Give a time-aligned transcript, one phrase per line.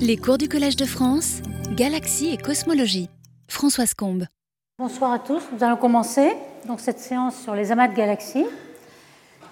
[0.00, 1.40] Les cours du Collège de France,
[1.72, 3.08] Galaxie et Cosmologie.
[3.48, 4.24] Françoise Combe.
[4.78, 5.42] Bonsoir à tous.
[5.52, 6.32] Nous allons commencer
[6.66, 8.46] donc, cette séance sur les amas de galaxies.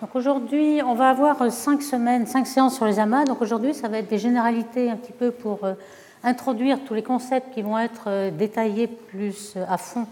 [0.00, 3.24] Donc aujourd'hui, on va avoir cinq semaines, cinq séances sur les amas.
[3.24, 5.74] Donc aujourd'hui, ça va être des généralités un petit peu pour euh,
[6.22, 10.06] introduire tous les concepts qui vont être euh, détaillés plus euh, à fond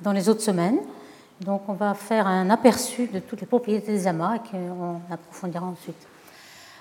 [0.00, 0.78] dans les autres semaines.
[1.40, 5.66] Donc on va faire un aperçu de toutes les propriétés des amas et qu'on approfondira
[5.66, 6.06] ensuite.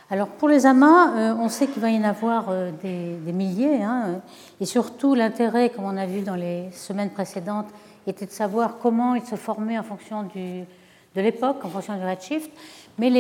[0.09, 3.81] Alors pour les amas, euh, on sait qu'il va y en avoir euh, des, milliers,
[3.81, 4.21] hein,
[4.59, 7.67] et surtout l'intérêt, comme on a vu dans les semaines précédentes,
[8.05, 12.51] était de savoir comment ils se formaient en fonction de l'époque, en fonction du redshift.
[12.97, 13.11] Mais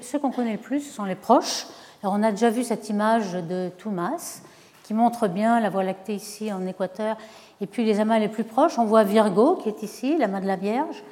[0.00, 1.66] ceux qu'on connaît le plus, ce sont les proches.
[2.02, 4.42] Alors on a déjà vu cette image de Toumas
[4.82, 7.16] qui montre bien la Voie lactée ici en équateur,
[7.60, 10.46] et puis les amas les plus proches, on voit Virgo qui est ici, l'amas de
[10.46, 11.02] la Vierge,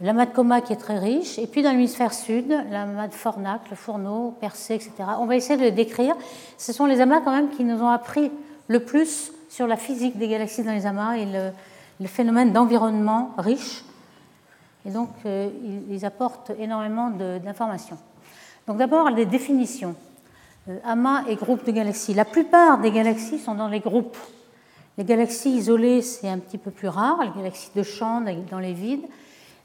[0.00, 3.62] l'amas de Coma qui est très riche, et puis dans l'hémisphère sud, l'amas de Fornac,
[3.70, 4.92] le fourneau, Persée, etc.
[5.18, 6.16] On va essayer de les décrire.
[6.58, 8.30] Ce sont les amas quand même qui nous ont appris
[8.68, 13.84] le plus sur la physique des galaxies dans les amas et le, phénomène d'environnement riche.
[14.86, 15.50] Et donc, euh,
[15.90, 17.98] ils, apportent énormément d'informations.
[18.66, 19.94] Donc d'abord, les définitions.
[20.68, 22.14] Euh, amas et groupes de galaxies.
[22.14, 24.16] La plupart des galaxies sont dans les groupes.
[24.96, 28.72] Les galaxies isolées, c'est un petit peu plus rare, les galaxies de champ dans les
[28.72, 29.04] vides.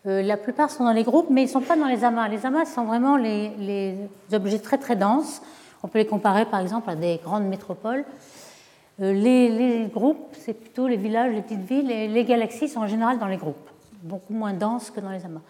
[0.07, 2.27] Euh, la plupart sont dans les groupes, mais ils ne sont pas dans les amas.
[2.27, 3.95] Les amas sont vraiment les,
[4.33, 5.41] objets très très denses.
[5.83, 8.05] On peut les comparer par exemple à des grandes métropoles.
[9.01, 12.87] Euh, les, groupes, c'est plutôt les villages, les petites villes, et les galaxies sont en
[12.87, 13.69] général dans les groupes,
[14.01, 15.41] beaucoup moins denses que dans les amas.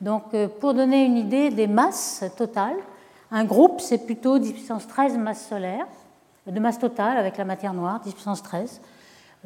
[0.00, 2.78] Donc, euh, pour donner une idée des masses totales,
[3.30, 5.86] un groupe, c'est plutôt 10 puissance 13 masses solaires,
[6.46, 8.80] de masse totale avec la matière noire, 10 puissance 13.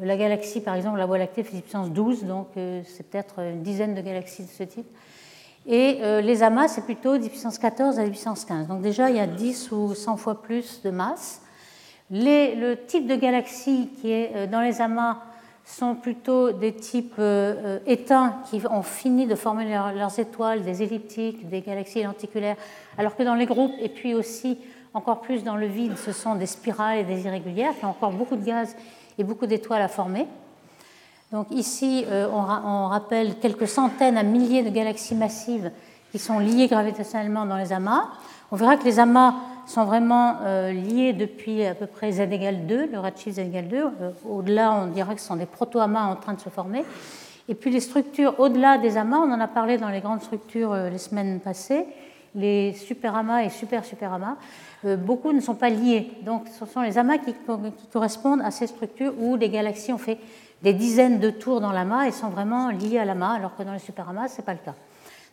[0.03, 3.39] La galaxie, par exemple, la Voie lactée fait 10 puissance 12, donc euh, c'est peut-être
[3.39, 4.87] une dizaine de galaxies de ce type.
[5.65, 8.67] Et euh, les amas, c'est plutôt 10 puissance 14 à 10 puissance 15.
[8.67, 11.41] Donc déjà, il y a 10 ou 100 fois plus de masse.
[12.11, 15.19] le type de galaxie qui est euh, dans les amas
[15.63, 17.21] sont plutôt des types
[17.87, 22.57] éteints qui ont fini de former leurs étoiles, des elliptiques, des galaxies lenticulaires,
[22.97, 24.57] alors que dans les groupes, et puis aussi
[24.93, 28.11] encore plus dans le vide, ce sont des spirales et des irrégulières qui ont encore
[28.11, 28.75] beaucoup de gaz
[29.17, 30.27] et beaucoup d'étoiles à former.
[31.33, 35.71] Donc ici, euh, on, rappelle quelques centaines à milliers de galaxies massives
[36.11, 38.07] qui sont liées gravitationnellement dans les amas.
[38.51, 39.33] On verra que les amas
[39.65, 43.67] sont vraiment euh, liés depuis à peu près z égale 2, le redshift z égale
[43.67, 43.77] 2.
[43.77, 46.85] Euh, au-delà, on dirait que ce sont des proto-amas en train de se former.
[47.49, 50.75] Et puis les structures au-delà des amas, on en a parlé dans les grandes structures
[50.75, 51.87] les semaines passées,
[52.35, 54.37] les superamas et super-superamas,
[54.85, 56.11] euh, beaucoup ne sont pas liés.
[56.23, 57.33] Donc ce sont les amas qui,
[57.91, 60.17] correspondent à ces structures où les galaxies ont fait
[60.61, 63.73] des dizaines de tours dans l'amas et sont vraiment liées à l'amas, alors que dans
[63.73, 64.75] les superamas, ce n'est pas le cas.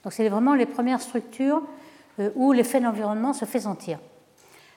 [0.02, 1.62] Donc c'est vraiment les premières structures
[2.18, 3.98] euh, où l'effet d'environnement se fait sentir.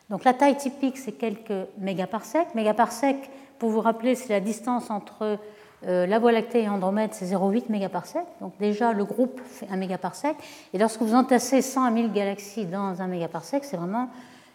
[0.09, 2.53] Donc la taille typique, c'est quelques mégaparsecs.
[2.55, 3.17] Mégaparsec,
[3.57, 5.39] pour vous rappeler, c'est la distance entre
[5.85, 8.23] la Voie lactée et Andromède, c'est 0,8 mégaparsec.
[8.41, 10.35] Donc déjà, le groupe fait 1 mégaparsec.
[10.73, 14.09] Et lorsque vous entassez 100 à 1000 galaxies dans un mégaparsec, c'est vraiment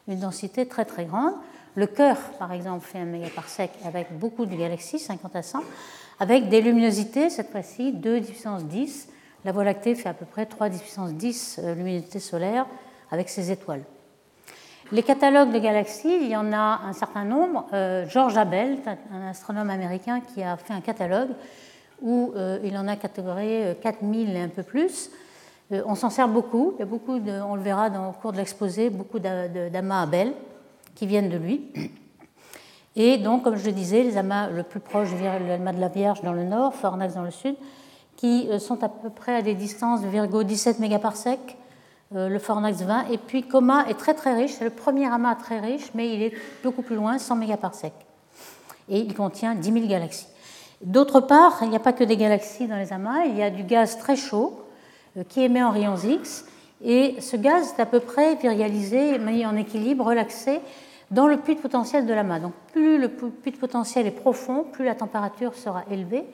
[0.08, 1.34] une densité très très grande.
[1.74, 5.60] Le cœur, par exemple, fait 1 mégaparsec avec beaucoup de galaxies, 50 à 100,
[6.18, 9.08] avec des luminosités, cette fois-ci, 2 puissance 10.
[9.44, 12.66] La Voie lactée fait à peu près 3 puissance 10 euh, luminosités solaires
[13.10, 13.84] avec ses étoiles.
[14.90, 17.66] Les catalogues de galaxies, il y en a un certain nombre.
[17.74, 18.78] Euh, George Abel,
[19.12, 21.28] un astronome américain qui a fait un catalogue
[22.00, 25.10] où euh, il en a catégorié 4000 et un peu plus.
[25.72, 26.72] Euh, on s'en sert beaucoup.
[26.76, 30.32] Il y a beaucoup, on le verra dans, au cours de l'exposé, beaucoup d'amas Abel
[30.94, 31.70] qui viennent de lui.
[32.96, 35.10] Et donc, comme je le disais, les amas le plus proche,
[35.46, 37.56] l'amas de la Vierge dans le nord, Fornax dans le sud,
[38.16, 41.67] qui sont à peu près à des distances de Virgo 17 mégaparsecs euh,
[42.12, 43.10] le Fornax 20.
[43.10, 46.22] Et puis Coma est très très riche, c'est le premier amas très riche, mais il
[46.22, 46.32] est
[46.62, 47.92] beaucoup plus loin, 100 mégaparsecs.
[48.88, 50.28] Et il contient 10 000 galaxies.
[50.82, 53.50] D'autre part, il n'y a pas que des galaxies dans les amas, il y a
[53.50, 54.60] du gaz très chaud
[55.16, 56.46] euh, qui émet en rayons X.
[56.84, 60.60] Et ce gaz est à peu près virialisé, mis en équilibre, relaxé
[61.10, 62.38] dans le puits de potentiel de l'amas.
[62.38, 66.24] Donc plus le puits de potentiel est profond, plus la température sera élevée,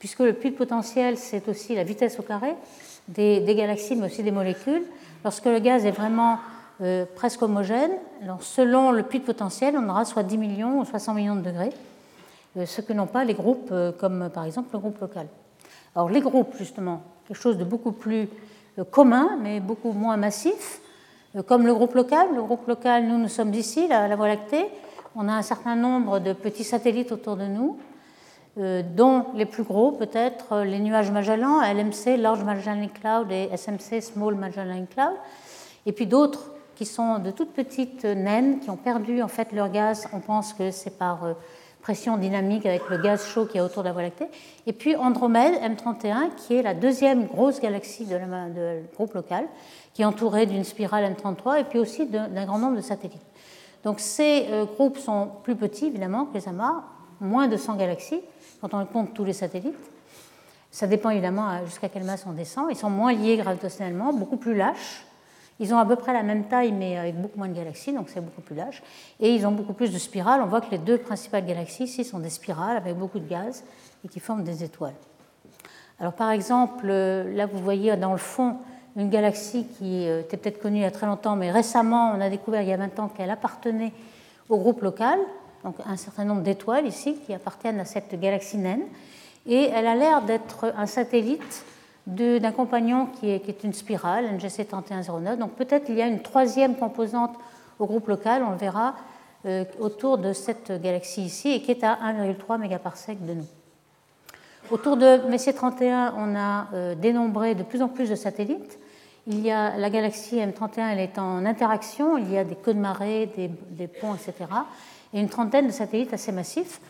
[0.00, 2.54] puisque le puits de potentiel, c'est aussi la vitesse au carré
[3.08, 4.84] des, galaxies, mais aussi des molécules.
[5.24, 6.38] Lorsque le gaz est vraiment
[6.80, 7.92] euh, presque homogène,
[8.40, 11.72] selon le puits de potentiel, on aura soit 10 millions ou 60 millions de degrés,
[12.56, 15.28] euh, ce que n'ont pas les groupes euh, comme par exemple le groupe local.
[15.94, 18.28] Alors les groupes, justement, quelque chose de beaucoup plus
[18.90, 20.80] commun, mais beaucoup moins massif,
[21.46, 22.28] comme le groupe local.
[22.34, 24.66] Le groupe local, nous, nous sommes ici, la, la Voie lactée.
[25.14, 27.78] On a un certain nombre de petits satellites autour de nous,
[28.56, 34.34] dont les plus gros peut-être les nuages Magellan, LMC, Large Magellan Cloud et SMC, Small
[34.34, 35.14] Magellan Cloud,
[35.86, 39.70] et puis d'autres qui sont de toutes petites naines qui ont perdu en fait leur
[39.70, 40.08] gaz.
[40.12, 41.34] On pense que c'est par euh,
[41.80, 44.26] pression dynamique avec le gaz chaud qui est autour de la Voie lactée.
[44.66, 49.46] Et puis Andromède M31, qui est la deuxième grosse galaxie de de groupe local,
[49.92, 53.26] qui est entourée d'une spirale M33 et puis aussi d'un grand nombre de satellites.
[53.84, 56.84] Donc ces euh, groupes sont plus petits évidemment que les amas,
[57.20, 58.22] moins de 100 galaxies
[58.62, 59.74] quand on compte tous les satellites.
[60.70, 62.68] Ça dépend évidemment jusqu'à quelle masse on descend.
[62.70, 65.04] Ils sont moins liés gravitationnellement, beaucoup plus lâches.
[65.60, 68.08] Ils ont à peu près la même taille, mais avec beaucoup moins de galaxies, donc
[68.08, 68.82] c'est beaucoup plus lâche.
[69.20, 70.40] Et ils ont beaucoup plus de spirales.
[70.40, 73.64] On voit que les deux principales galaxies ici sont des spirales avec beaucoup de gaz
[74.04, 74.94] et qui forment des étoiles.
[76.00, 78.56] Alors par exemple, euh, là vous voyez dans le fond
[78.96, 82.20] une galaxie qui euh, était peut-être connue il y a très longtemps, mais récemment on
[82.20, 83.92] a découvert il y a 20 ans qu'elle appartenait
[84.48, 85.18] au groupe local,
[85.64, 88.82] donc un certain nombre d'étoiles ici qui appartiennent à cette galaxie naine.
[89.46, 91.64] Et elle a l'air d'être un satellite
[92.06, 95.38] d'un compagnon qui est, une spirale, NGC 3109.
[95.38, 97.34] Donc peut-être il y a une troisième composante
[97.78, 98.94] au groupe local, on le verra,
[99.46, 103.46] euh, autour de cette galaxie ici, et qui est à 1,3 mégaparsec de nous.
[104.70, 108.78] Autour de Messier 31, on a euh, dénombré de plus en plus de satellites.
[109.26, 112.74] Il y a la galaxie M31, elle est en interaction, il y a des queues
[112.74, 114.46] de marée, des ponts, etc.
[115.12, 116.80] Et une trentaine de satellites assez massifs.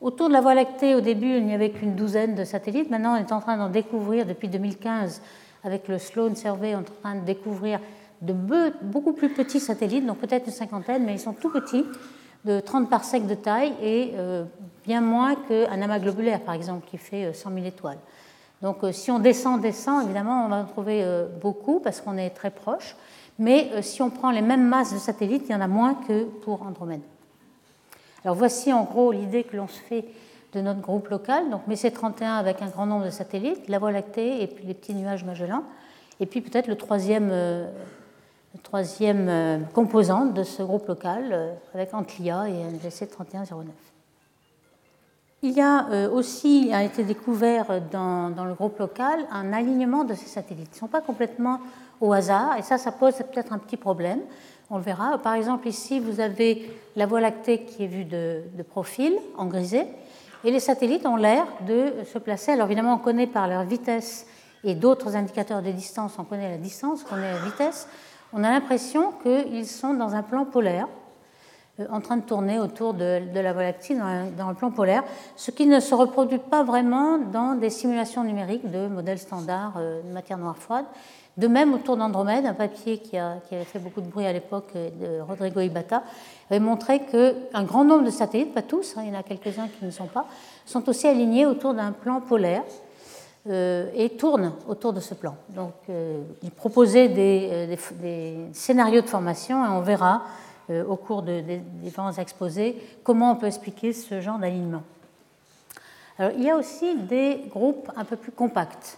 [0.00, 2.90] Autour de la Voie lactée, au début, il n'y avait qu'une douzaine de satellites.
[2.90, 5.22] Maintenant, on est en train d'en découvrir depuis 2015
[5.64, 7.78] avec le Sloan Survey, on est en train de découvrir
[8.20, 8.34] de
[8.82, 11.84] beaucoup plus petits satellites, donc peut-être une cinquantaine, mais ils sont tout petits,
[12.44, 14.44] de 30 parsecs de taille et euh,
[14.84, 17.98] bien moins qu'un amas globulaire, par exemple, qui fait 100 euh, 000 étoiles.
[18.60, 21.04] Donc euh, si on descend, descend, évidemment, on va en trouver
[21.40, 22.96] beaucoup parce qu'on est très proche.
[23.38, 26.24] Mais si on prend les mêmes masses de satellites, il y en a moins que
[26.24, 27.00] pour Andromède.
[28.24, 30.04] Alors voici en gros l'idée que l'on se fait
[30.52, 33.90] de notre groupe local, donc Messier 31 avec un grand nombre de satellites, la Voie
[33.90, 35.64] lactée et puis les petits nuages Magellan,
[36.20, 37.66] et puis peut-être le troisième, euh,
[38.74, 43.74] euh, composante de ce groupe local euh, avec Antlia et NGC 3109.
[45.44, 50.14] Il y a aussi a été découvert dans, dans, le groupe local un alignement de
[50.14, 50.68] ces satellites.
[50.70, 51.58] Ils ne sont pas complètement
[52.00, 54.20] au hasard, et ça, ça pose peut-être un petit problème
[54.72, 55.18] on le verra.
[55.18, 59.84] Par exemple, ici, vous avez la Voie lactée qui est vue de, profil, en grisé,
[60.44, 62.52] et les satellites ont l'air de se placer.
[62.52, 64.26] Alors évidemment, on connaît par leur vitesse
[64.64, 67.86] et d'autres indicateurs de distance, on connaît la distance, on connaît la vitesse.
[68.32, 70.88] On a l'impression qu'ils sont dans un plan polaire,
[71.78, 75.04] euh, en train de tourner autour de, la Voie lactée dans, le plan polaire,
[75.36, 80.00] ce qui ne se reproduit pas vraiment dans des simulations numériques de modèles standards euh,
[80.02, 80.86] de matière noire froide.
[81.38, 85.20] De même, autour d'Andromède, un papier qui, avait fait beaucoup de bruit à l'époque de
[85.20, 86.02] Rodrigo Ibata
[86.50, 89.68] avait montré qu'un grand nombre de satellites, pas tous, hein, il y en a quelques-uns
[89.68, 90.26] qui ne sont pas,
[90.66, 92.64] sont aussi alignés autour d'un plan polaire
[93.48, 95.34] euh, et tournent autour de ce plan.
[95.48, 100.22] Donc, euh, il proposait euh, des, scénarios de formation et on verra
[100.88, 104.82] au cours de, des différents exposés comment on peut expliquer ce genre d'alignement.
[106.18, 108.96] Alors, il y a aussi des groupes un peu plus compacts.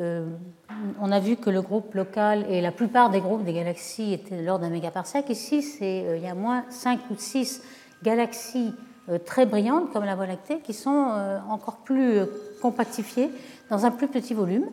[0.00, 0.26] Euh,
[1.00, 4.40] on a vu que le groupe local et la plupart des groupes des galaxies étaient
[4.40, 5.28] de l'ordre d'un mégaparsec.
[5.28, 7.62] Ici, euh, il y a moins 5 ou 6
[8.02, 8.72] galaxies
[9.08, 11.12] euh, très brillantes, comme la Voie lactée, qui sont
[11.48, 12.20] encore plus
[12.62, 13.30] compactifiées
[13.68, 14.66] dans un plus petit volume.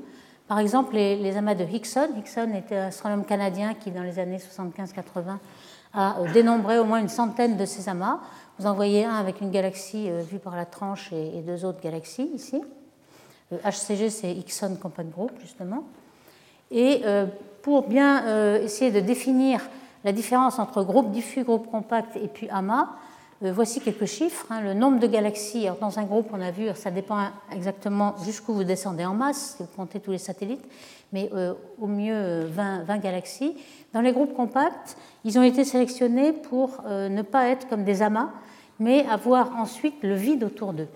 [0.48, 2.08] Par exemple, les, amas de Hickson.
[2.18, 5.38] Hickson était un astronome canadien qui, dans les années 75-80,
[5.94, 8.22] a dénombré au moins une centaine de ces amas.
[8.60, 12.32] Vous en voyez un avec une galaxie vue par la tranche et deux autres galaxies
[12.34, 12.62] ici.
[13.52, 15.84] HCG, c'est Hickson Compact Group, justement.
[16.72, 17.26] Et euh,
[17.62, 19.62] pour bien euh, essayer de définir
[20.04, 22.90] la différence entre groupe diffus, groupe compact et puis amas,
[23.44, 24.46] euh, voici quelques chiffres.
[24.50, 24.62] Hein.
[24.62, 28.64] Le nombre de galaxies, dans un groupe, on a vu, ça dépend exactement jusqu'où vous
[28.64, 30.66] descendez en masse, si vous comptez tous les satellites,
[31.14, 31.30] mais
[31.80, 33.56] au mieux 20, 20, galaxies.
[33.94, 38.30] Dans les groupes compacts, ils ont été sélectionnés pour ne pas être comme des amas,
[38.78, 40.90] mais avoir ensuite le vide autour d'eux.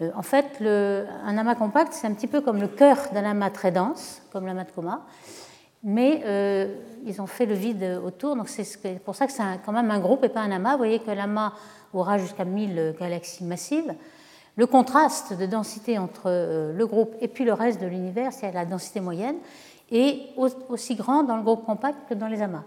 [0.00, 3.50] Euh, en fait, un amas compact, c'est un petit peu comme le cœur d'un amas
[3.50, 5.02] très dense, comme l'amas de coma,
[5.82, 6.74] mais euh,
[7.04, 10.00] ils ont fait le vide autour, donc c'est pour ça que c'est quand même un
[10.00, 10.72] groupe et pas un amas.
[10.72, 11.52] Vous voyez que l'amas
[11.94, 13.94] aura jusqu'à 1000 galaxies massives.
[14.56, 18.50] Le contraste de densité entre euh, le groupe et puis le reste de l'univers, c'est
[18.52, 19.36] la densité moyenne,
[19.90, 20.30] est
[20.68, 22.64] aussi grand dans le groupe compact que dans les amas.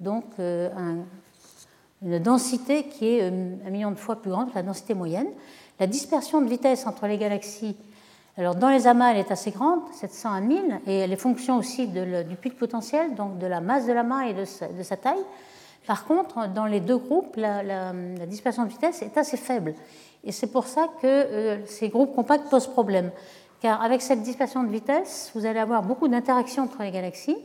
[0.00, 5.28] Donc une densité qui est un million de fois plus grande que la densité moyenne.
[5.80, 7.76] La dispersion de vitesse entre les galaxies,
[8.36, 11.56] alors dans les amas, elle est assez grande, 700 à 1000, et elle est fonction
[11.56, 15.24] aussi du pic potentiel, donc de la masse de l'amas et de sa, taille.
[15.86, 17.92] Par contre, dans les deux groupes, la,
[18.26, 19.74] dispersion de vitesse est assez faible.
[20.24, 23.10] Et c'est pour ça que euh, ces groupes compacts posent problème.
[23.60, 27.38] Car avec cette dispersion de vitesse, vous allez avoir beaucoup d'interactions entre les galaxies.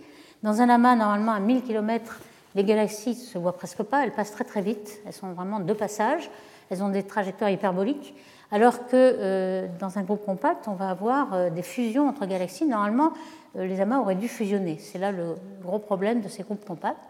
[0.43, 2.19] Dans un amas, normalement, à 1000 km,
[2.55, 5.59] Les galaxies ne se voient presque pas, elles passent très très vite, elles sont vraiment
[5.59, 6.29] deux passages,
[6.69, 8.15] elles ont des trajectoires hyperboliques,
[8.51, 12.65] alors que euh, dans un groupe compact, on va avoir euh, des fusions entre galaxies.
[12.65, 13.13] Normalement,
[13.55, 14.77] euh, les amas auraient dû fusionner.
[14.79, 17.03] C'est là le gros problème de ces groupes compacts.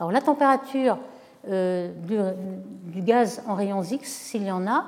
[0.00, 0.98] Alors la température
[1.46, 4.86] du, gaz en rayons X, s'il y en a,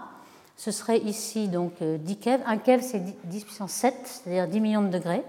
[0.57, 2.43] ce serait ici donc 10 keV.
[2.45, 5.23] Un keV, c'est 10 puissance 7, c'est-à-dire 10 millions de degrés.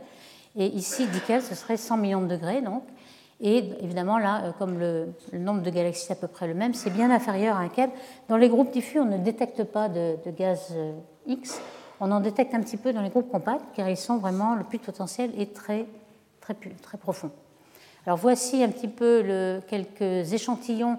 [0.56, 2.62] Et ici, 10 keV, ce serait 100 millions de degrés.
[2.62, 2.84] Donc.
[3.42, 6.76] Et évidemment, là, euh, comme le, nombre de galaxies est à peu près le même,
[6.76, 7.90] c'est bien inférieur à un keV.
[8.30, 10.94] Dans les groupes diffus, on ne détecte pas de, gaz euh,
[11.26, 11.60] X.
[12.00, 14.64] On en détecte un petit peu dans les groupes compacts, car ils sont vraiment, le
[14.64, 15.88] puits de potentiel est très,
[16.40, 17.32] très, profond.
[18.06, 20.98] Alors voici un petit peu quelques échantillons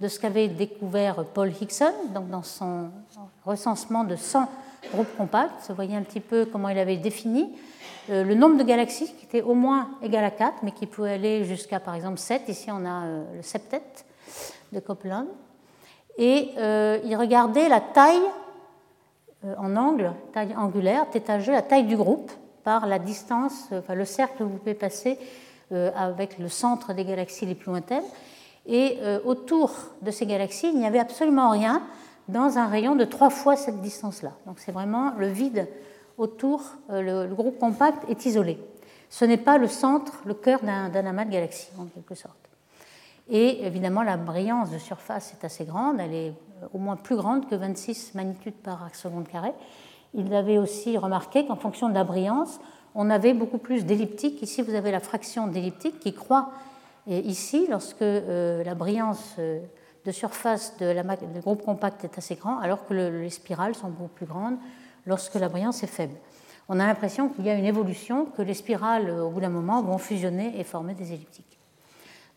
[0.00, 2.90] de ce qu'avait découvert Paul Hickson donc dans son
[3.44, 4.48] recensement de 100
[4.92, 5.68] groupes compacts.
[5.68, 7.52] Vous voyez un petit peu comment il avait défini.
[8.10, 11.12] Euh, le nombre de galaxies qui était au moins égal à 4, mais qui pouvait
[11.12, 12.48] aller jusqu'à par exemple 7.
[12.48, 13.82] Ici, on a euh, le septet
[14.72, 15.26] de Copeland.
[16.18, 18.22] Et euh, il regardait la taille
[19.58, 22.30] en angle, taille angulaire, θg, la taille du groupe
[22.62, 25.18] par la distance, enfin le cercle que vous pouvez passer
[25.70, 28.04] avec le centre des galaxies les plus lointaines.
[28.66, 29.70] Et autour
[30.00, 31.82] de ces galaxies, il n'y avait absolument rien
[32.28, 34.32] dans un rayon de trois fois cette distance-là.
[34.46, 35.68] Donc c'est vraiment le vide
[36.18, 38.58] autour, euh, le, groupe compact est isolé.
[39.10, 42.36] Ce n'est pas le centre, le cœur d'un amas de galaxies, en quelque sorte.
[43.28, 46.28] Et évidemment, la brillance de surface est assez grande, elle est
[46.62, 49.52] euh, au moins plus grande que 26 magnitudes par seconde carré.
[50.14, 52.60] Il avait aussi remarqué qu'en fonction de la brillance,
[52.94, 54.40] on avait beaucoup plus d'elliptiques.
[54.42, 56.50] Ici, vous avez la fraction d'elliptique qui croît
[57.08, 62.94] ici lorsque euh, la brillance de surface du groupe compact est assez grand, alors que
[62.94, 64.58] les spirales sont beaucoup plus grandes
[65.06, 66.14] lorsque la brillance est faible.
[66.68, 69.82] On a l'impression qu'il y a une évolution, que les spirales, au bout d'un moment,
[69.82, 71.58] vont fusionner et former des elliptiques.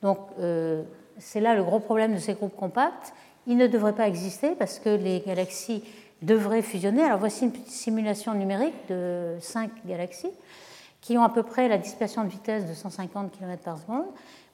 [0.01, 0.83] Donc, euh,
[1.17, 3.13] c'est là le gros problème de ces groupes compacts.
[3.47, 5.83] Ils ne devraient pas exister parce que les galaxies
[6.21, 7.03] devraient fusionner.
[7.03, 10.31] Alors, voici une petite simulation numérique de 5 galaxies
[10.99, 14.05] qui ont à peu près la dispersion de vitesse de 150 km par seconde.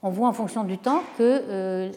[0.02, 1.90] On voit en fonction du temps qu'elles euh,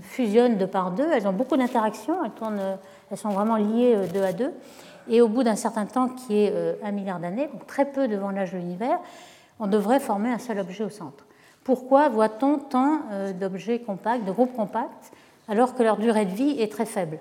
[0.00, 1.08] fusionnent deux par deux.
[1.12, 2.16] Elles ont beaucoup d'interactions.
[2.24, 4.52] Elles, sont vraiment liées euh, deux à deux
[5.08, 8.08] et au bout d'un certain temps, qui est euh, un milliard d'années, donc très peu
[8.08, 8.98] devant l'âge de l'univers,
[9.58, 11.26] on devrait former un seul objet au centre.
[11.64, 15.12] Pourquoi voit-on tant euh, d'objets compacts, de groupes compacts,
[15.48, 17.18] alors que leur durée de vie est très faible?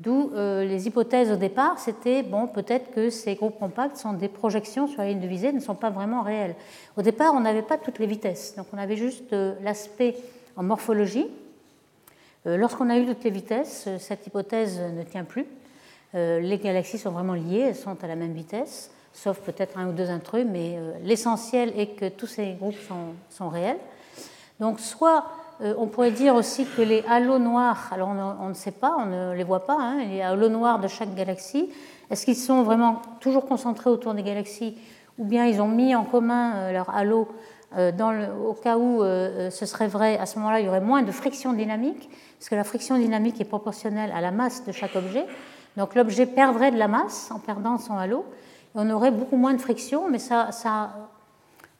[0.00, 4.28] D'où euh, les hypothèses au départ, c'était bon, peut-être que ces groupes compacts sont des
[4.28, 6.56] projections sur la ligne de visée, ne sont pas vraiment réelles.
[6.96, 10.16] Au départ, on n'avait pas toutes les vitesses, donc on avait juste l'aspect
[10.56, 11.28] en morphologie.
[12.44, 15.46] Lorsqu'on a eu toutes les vitesses, cette hypothèse ne tient plus.
[16.14, 19.88] Euh, les galaxies sont vraiment liées, elles sont à la même vitesse, sauf peut-être un
[19.88, 22.78] ou deux intrus, mais euh, l'essentiel est que tous ces groupes
[23.30, 23.78] sont, réels.
[24.60, 25.24] Donc soit
[25.60, 29.06] euh, on pourrait dire aussi que les halos noirs, alors on, ne sait pas, on
[29.06, 31.70] ne les voit pas, hein, les halos noirs de chaque galaxie,
[32.10, 34.76] est-ce qu'ils sont vraiment toujours concentrés autour des galaxies
[35.18, 37.28] ou bien ils ont mis en commun leur halo
[37.76, 41.52] au cas où ce serait vrai, à ce moment-là, il y aurait moins de friction
[41.52, 45.26] dynamique, parce que la friction dynamique est proportionnelle à la masse de chaque objet.
[45.76, 48.24] Donc l'objet perdrait de la masse en perdant son halo.
[48.74, 50.50] Et on aurait beaucoup moins de friction, mais ça,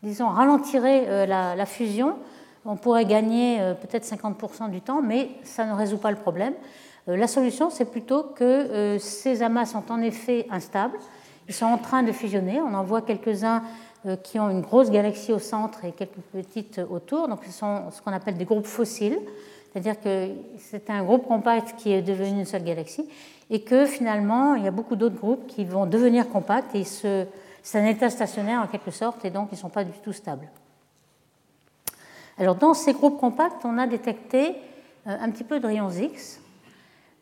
[0.02, 2.16] disons, ralentirait euh, la, fusion.
[2.64, 6.54] On pourrait gagner euh, peut-être 50% du temps, mais ça ne résout pas le problème.
[7.08, 10.98] Euh, la solution, c'est plutôt que ces amas sont en effet instables.
[11.48, 12.60] Ils sont en train de fusionner.
[12.60, 13.62] On en voit quelques-uns
[14.22, 17.28] qui ont une grosse galaxie au centre et quelques petites autour.
[17.28, 19.18] Donc ce sont ce qu'on appelle des groupes fossiles.
[19.72, 23.08] C'est-à-dire que c'est un groupe compact qui est devenu une seule galaxie
[23.50, 27.28] et que finalement, il y a beaucoup d'autres groupes qui vont devenir compacts et c'est
[27.74, 30.48] un état stationnaire en quelque sorte et donc ils ne sont pas du tout stables.
[32.38, 34.56] Alors dans ces groupes compacts, on a détecté
[35.06, 36.40] euh, un petit peu de rayons X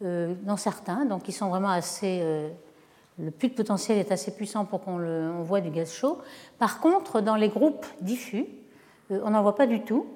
[0.03, 2.21] euh, dans certains, donc ils sont vraiment assez...
[2.23, 2.49] Euh,
[3.19, 6.19] le puits de potentiel est assez puissant pour qu'on voit du gaz chaud.
[6.59, 8.47] Par contre, dans les groupes diffus,
[9.11, 10.07] on n'en voit pas du tout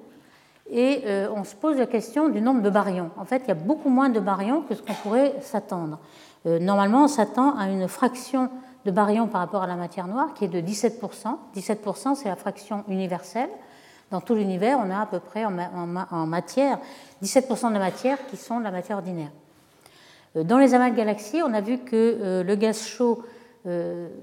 [0.69, 3.11] et euh, on se pose la question du nombre de baryons.
[3.17, 5.99] En fait, il y a beaucoup moins de baryons que ce qu'on pourrait s'attendre.
[6.45, 8.49] Euh, normalement, on s'attend à une fraction
[8.85, 10.99] de baryons par rapport à la matière noire qui est de 17%.
[11.55, 13.49] 17%, c'est la fraction universelle.
[14.11, 16.79] Dans tout l'univers, on a à peu près en, matière
[17.23, 19.31] 17% de matière qui sont de la matière ordinaire.
[20.35, 23.23] Euh, dans les amas de galaxies, on a vu que le gaz chaud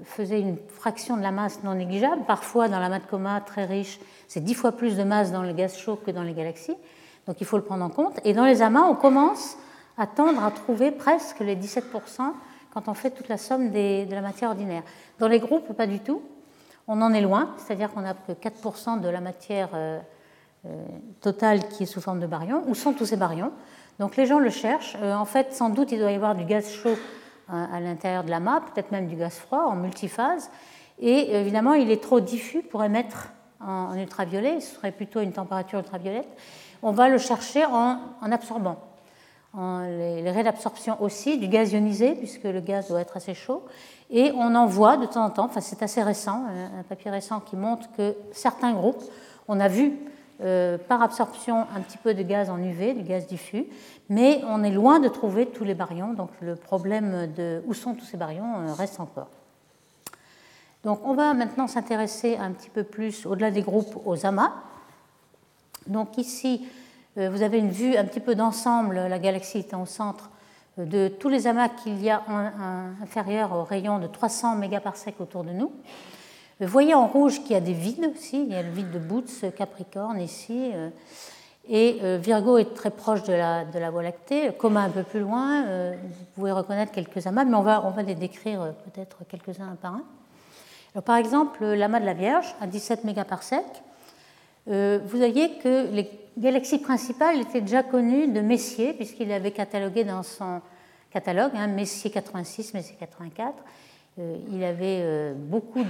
[0.03, 2.23] faisait une fraction de la masse non négligeable.
[2.25, 5.53] Parfois, dans la de coma très riche, c'est dix fois plus de masse dans le
[5.53, 6.75] gaz chaud que dans les galaxies.
[7.27, 8.19] Donc il faut le prendre en compte.
[8.23, 9.57] Et dans les amas, on commence
[9.97, 11.81] à tendre à trouver presque les 17%
[12.73, 14.83] quand on fait toute la somme de la matière ordinaire.
[15.19, 16.21] Dans les groupes, pas du tout.
[16.87, 19.99] On en est loin, c'est-à-dire qu'on n'a que 4% de la matière euh,
[21.21, 22.63] total qui est sous forme de baryons.
[22.67, 23.51] Où sont tous ces baryons
[23.99, 24.95] Donc les gens le cherchent.
[25.01, 26.97] en fait, sans doute, il doit y avoir du gaz chaud
[27.49, 30.49] à l'intérieur de l'amas, peut-être même du gaz froid en multiphase.
[30.99, 35.79] Et évidemment, il est trop diffus pour émettre en, ultraviolet, ce serait plutôt une température
[35.79, 36.27] ultraviolette.
[36.81, 38.77] On va le chercher en, absorbant.
[39.53, 43.63] En les, raies d'absorption aussi, du gaz ionisé, puisque le gaz doit être assez chaud.
[44.09, 46.43] Et on en voit de temps en temps, enfin c'est assez récent,
[46.77, 49.01] un papier récent qui montre que certains groupes,
[49.47, 49.93] on a vu
[50.41, 53.67] euh, par absorption un petit peu de gaz en UV, du gaz diffus,
[54.09, 57.93] mais on est loin de trouver tous les baryons, donc le problème de où sont
[57.93, 59.29] tous ces baryons euh, reste encore.
[60.83, 64.51] Donc on va maintenant s'intéresser un petit peu plus, au-delà des groupes, aux amas.
[65.87, 66.67] Donc ici,
[67.17, 70.31] euh, vous avez une vue un petit peu d'ensemble, la galaxie est au centre
[70.77, 72.21] de tous les amas qu'il y a
[73.01, 75.71] inférieurs au rayon de 300 mégaparsecs autour de nous.
[76.59, 78.91] Vous voyez en rouge qu'il y a des vides aussi, il y a le vide
[78.91, 80.89] de Boots, Capricorne ici, euh,
[81.67, 86.25] et Virgo est très proche de la, Voie lactée, Coma un peu plus loin, vous
[86.35, 90.03] pouvez reconnaître quelques amas, mais on va, les décrire peut-être quelques-uns un par un
[91.01, 93.81] par exemple, l'amas de la Vierge à 17 mégaparsecs,
[94.67, 100.03] euh, vous voyez que les galaxies principales étaient déjà connues de Messier, puisqu'il avait catalogué
[100.03, 100.61] dans son
[101.11, 103.53] catalogue, hein, Messier 86, Messier 84.
[104.17, 105.83] Euh, il avait euh, beaucoup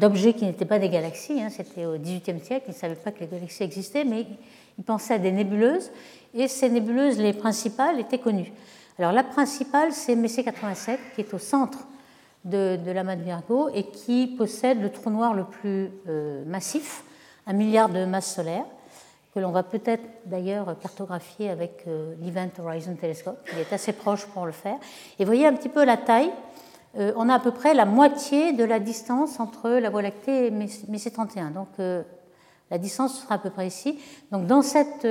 [0.00, 3.12] d'objets qui n'étaient pas des galaxies, hein, c'était au XVIIIe siècle, il ne savait pas
[3.12, 4.26] que les galaxies existaient, mais
[4.76, 5.92] il pensait à des nébuleuses,
[6.34, 8.52] et ces nébuleuses, les principales, étaient connues.
[8.98, 11.86] Alors la principale, c'est Messier 87, qui est au centre
[12.44, 17.04] de, de l'amas de Virgo et qui possède le trou noir le plus euh, massif,
[17.46, 18.66] un milliard de masses solaires,
[19.32, 21.84] que l'on va peut-être d'ailleurs cartographier avec
[22.22, 23.38] l'Event Horizon Telescope.
[23.52, 24.78] Il est assez proche pour le faire.
[25.18, 26.30] Et voyez un petit peu la taille.
[26.96, 30.46] Euh, on a à peu près la moitié de la distance entre la Voie lactée
[30.46, 31.50] et Messier 31.
[31.50, 33.98] Donc la distance sera à peu près ici.
[34.32, 35.06] Donc dans, cette,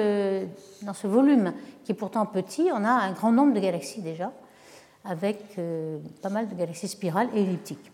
[0.82, 4.32] dans ce volume qui est pourtant petit, on a un grand nombre de galaxies déjà
[5.06, 7.92] avec euh, pas mal de galaxies spirales et elliptiques.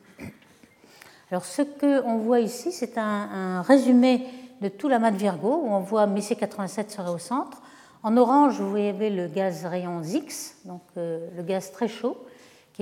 [1.29, 4.25] Alors ce qu'on voit ici, c'est un, résumé
[4.61, 7.61] de tout l'amas de Virgo, où on voit Messier 87 serait au centre.
[8.03, 12.17] En orange, vous voyez le gaz rayon X, donc euh, le gaz très chaud,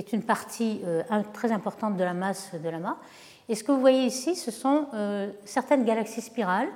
[0.04, 2.98] qui est une partie euh, très importante de la masse de l'amas.
[3.48, 4.86] Et ce que vous voyez ici, ce sont
[5.44, 6.68] certaines galaxies spirales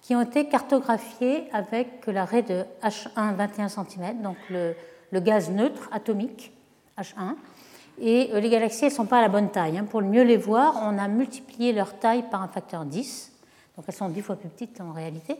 [0.00, 5.90] qui ont été cartographiées avec la raie de H1 21 cm, donc le gaz neutre
[5.92, 6.52] atomique
[6.98, 7.34] H1.
[8.00, 9.78] Et euh, les galaxies ne sont pas à la bonne taille.
[9.78, 9.84] Hein.
[9.84, 13.32] Pour mieux les voir, on a multiplié leur taille par un facteur 10.
[13.76, 15.36] Donc elles sont 10 fois plus petites en réalité.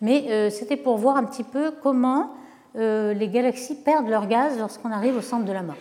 [0.00, 2.30] Mais euh, c'était pour voir un petit peu comment
[2.76, 5.76] euh, les galaxies perdent leur gaz lorsqu'on arrive au centre de l'amas.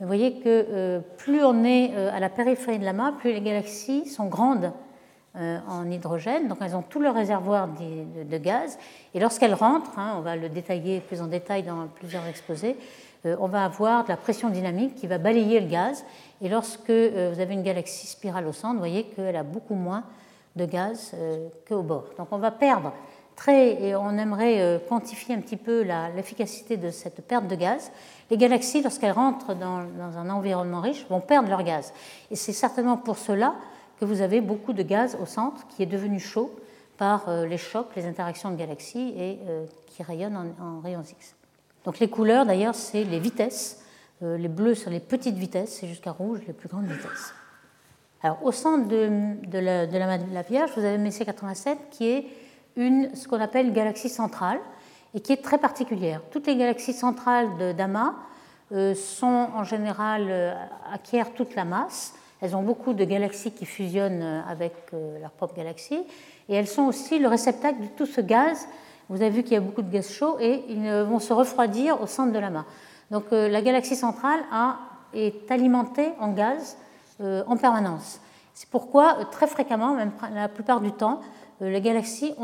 [0.00, 4.26] Vous voyez que plus on est à la périphérie de l'amas, plus les galaxies sont
[4.26, 4.72] grandes
[5.34, 8.78] en hydrogène, donc elles ont tout leur réservoir de, gaz.
[9.14, 12.76] Et lorsqu'elles rentrent, hein, on va le détailler plus en détail dans plusieurs exposés,
[13.26, 16.04] euh, on va avoir de la pression dynamique qui va balayer le gaz.
[16.40, 19.74] Et lorsque euh, vous avez une galaxie spirale au centre, vous voyez qu'elle a beaucoup
[19.74, 20.04] moins
[20.54, 22.06] de gaz euh, qu'au bord.
[22.18, 22.92] Donc on va perdre
[23.34, 25.82] très, et on aimerait quantifier un petit peu
[26.14, 27.92] l'efficacité de cette perte de gaz.
[28.30, 29.86] Les galaxies, lorsqu'elles rentrent dans,
[30.18, 31.92] un environnement riche, vont perdre leur gaz.
[32.30, 33.54] Et c'est certainement pour cela
[34.00, 36.50] que vous avez beaucoup de gaz au centre qui est devenu chaud
[36.98, 39.38] par les chocs, les interactions de galaxies et
[39.86, 41.36] qui rayonnent en, rayons X.
[41.84, 43.80] Donc les couleurs, d'ailleurs, c'est les vitesses.
[44.22, 47.32] Euh, les bleus sont les petites vitesses, c'est jusqu'à rouge les plus grandes vitesses.
[48.22, 52.26] Alors, au centre de, la, de, Vierge, vous avez Messier 87 qui est
[52.76, 54.58] une, ce qu'on appelle galaxie centrale
[55.16, 56.20] et qui est très particulière.
[56.30, 58.14] Toutes les galaxies centrales d'Ama
[58.70, 60.54] euh, sont en général euh,
[60.92, 62.14] acquièrent toute la masse.
[62.40, 66.04] Elles ont beaucoup de galaxies qui fusionnent avec leur propre galaxie
[66.48, 68.68] et elles sont aussi le réceptacle de tout ce gaz
[69.08, 72.00] vous avez vu qu'il y a beaucoup de gaz chaud et ils vont se refroidir
[72.02, 72.64] au centre de l'amas.
[73.10, 74.40] Donc euh, la galaxie centrale
[75.14, 76.76] est alimentée en gaz
[77.20, 78.20] euh, en permanence.
[78.52, 81.20] C'est pourquoi euh, très fréquemment, même la plupart du temps,
[81.60, 82.34] les galaxies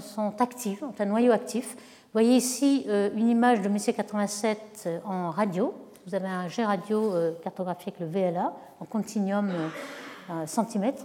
[0.00, 1.76] sont actives, ont un noyau actif.
[2.14, 5.74] Vous voyez ici une image de Messier 87 en radio.
[6.06, 9.50] Vous avez un jet radio cartographié avec le VLA en continuum
[10.46, 11.04] centimètre,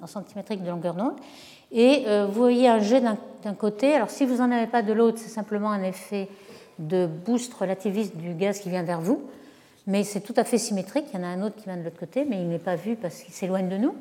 [0.00, 1.16] en centimétrique de longueur d'onde.
[1.72, 3.94] Et euh, vous voyez un jet d'un côté.
[3.94, 6.28] Alors si vous n'en avez pas de l'autre, c'est simplement un effet
[6.78, 9.22] de boost relativiste du gaz qui vient vers vous.
[9.88, 11.06] Mais c'est tout à fait symétrique.
[11.12, 12.76] Il y en a un autre qui vient de l'autre côté, mais il n'est pas
[12.76, 13.96] vu parce qu'il s'éloigne de nous.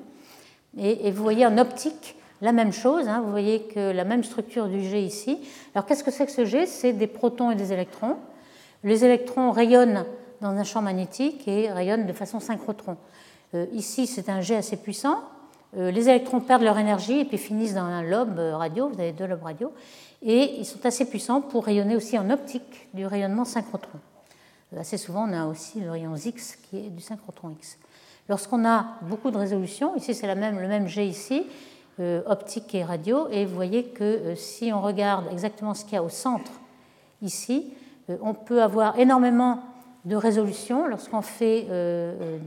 [0.78, 3.08] Et, vous voyez en optique la même chose.
[3.08, 3.22] Hein.
[3.22, 5.40] vous voyez que la même structure du jet ici.
[5.74, 8.18] Alors qu'est-ce que c'est que ce jet C'est des protons et des électrons.
[8.84, 10.06] Les électrons rayonnent
[10.42, 12.98] dans un champ magnétique et rayonnent de façon synchrotron.
[13.56, 15.24] Euh, ici, c'est un jet assez puissant
[15.76, 19.26] les électrons perdent leur énergie et puis finissent dans un lobe radio, vous avez deux
[19.26, 19.72] lobes radio,
[20.22, 24.00] et ils sont assez puissants pour rayonner aussi en optique du rayonnement synchrotron.
[24.78, 27.78] Assez souvent, on a aussi le rayon X qui est du synchrotron X.
[28.30, 31.44] Lorsqu'on a beaucoup de résolution, ici c'est même, le même G ici, euh,
[32.26, 35.98] optique et radio, et vous voyez que euh, si on regarde exactement ce qu'il y
[35.98, 36.52] a au centre
[37.22, 37.74] ici,
[38.10, 39.60] euh, on peut avoir énormément
[40.06, 41.66] de résolution lorsqu'on fait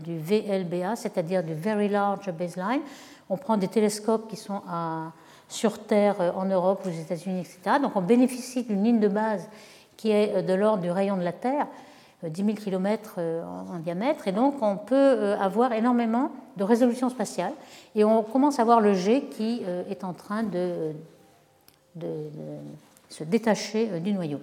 [0.04, 2.82] du VLBA, c'est-à-dire du Very Large Baseline.
[3.30, 4.60] On prend des télescopes qui sont
[5.48, 7.78] sur Terre en Europe, aux États-Unis, etc.
[7.80, 9.48] Donc on bénéficie d'une ligne de base
[9.96, 11.66] qui est de l'ordre du rayon de la Terre
[12.28, 13.18] 10 000 km
[13.70, 17.52] en diamètre, et donc on peut euh, avoir énormément de résolution spatiale,
[17.94, 20.92] et on commence à voir le G qui euh, est en train de,
[23.08, 24.40] se détacher euh, du noyau.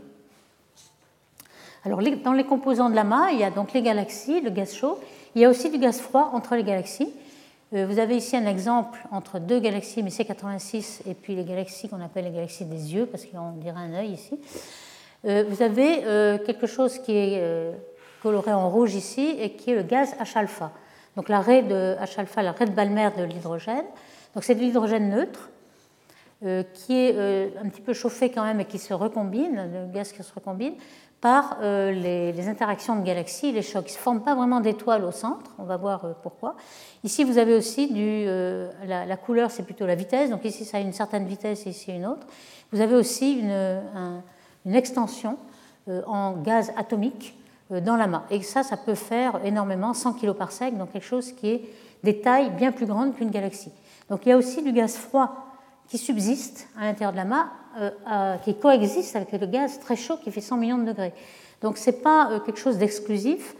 [1.86, 5.00] Alors, dans les composants de l'amas, il y a donc les galaxies, le gaz chaud,
[5.36, 7.14] il y a aussi du gaz froid entre les galaxies.
[7.74, 12.26] Vous avez ici un exemple entre deux galaxies, MC86, et puis les galaxies qu'on appelle
[12.26, 14.40] les galaxies des yeux, parce qu'on dirait un œil ici.
[15.26, 17.72] Euh, vous avez euh, quelque chose qui est euh,
[18.22, 20.72] coloré en rouge ici et qui est le gaz H-alpha.
[21.16, 23.86] Donc l'arrêt de H-alpha, l'arrêt de Balmer de l'hydrogène.
[24.36, 25.50] Donc c'est de l'hydrogène neutre
[26.74, 27.18] qui est
[27.58, 30.74] un petit peu chauffé quand même et qui se recombine, le gaz qui se recombine,
[31.22, 33.86] par les, interactions de galaxies, les chocs.
[33.88, 36.58] Il ne se forme pas vraiment d'étoiles au centre, on va voir pourquoi.
[37.06, 38.26] Ici, vous avez aussi du,
[38.86, 41.94] la, couleur, c'est plutôt la vitesse, donc ici ça a une certaine vitesse et ici
[41.94, 42.28] une autre.
[42.74, 44.22] Vous avez aussi une, un,
[44.66, 45.38] une extension
[45.90, 47.38] euh, en gaz atomique
[47.72, 48.24] euh, dans l'amas.
[48.30, 51.62] Et ça, ça peut faire énormément, 100 kg par sec, donc quelque chose qui est
[52.04, 53.72] des tailles bien plus grandes qu'une galaxie.
[54.10, 55.48] Donc il y a aussi du gaz froid
[55.88, 57.48] qui subsiste à l'intérieur de l'amas,
[57.78, 61.14] euh, qui coexiste avec le gaz très chaud qui fait 100 millions de degrés.
[61.62, 63.56] Donc ce n'est pas quelque chose d'exclusif.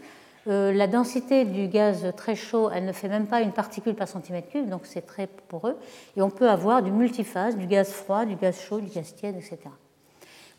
[0.46, 4.48] la densité du gaz très chaud, elle ne fait même pas une particule par centimètre
[4.48, 5.76] cube, donc c'est très poreux.
[6.16, 9.36] Et on peut avoir du multiphase, du gaz froid, du gaz chaud, du gaz tiède,
[9.36, 9.58] etc.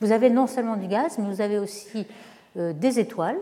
[0.05, 2.05] Vous avez non seulement du gaz, mais vous avez aussi
[2.57, 3.39] euh, des étoiles.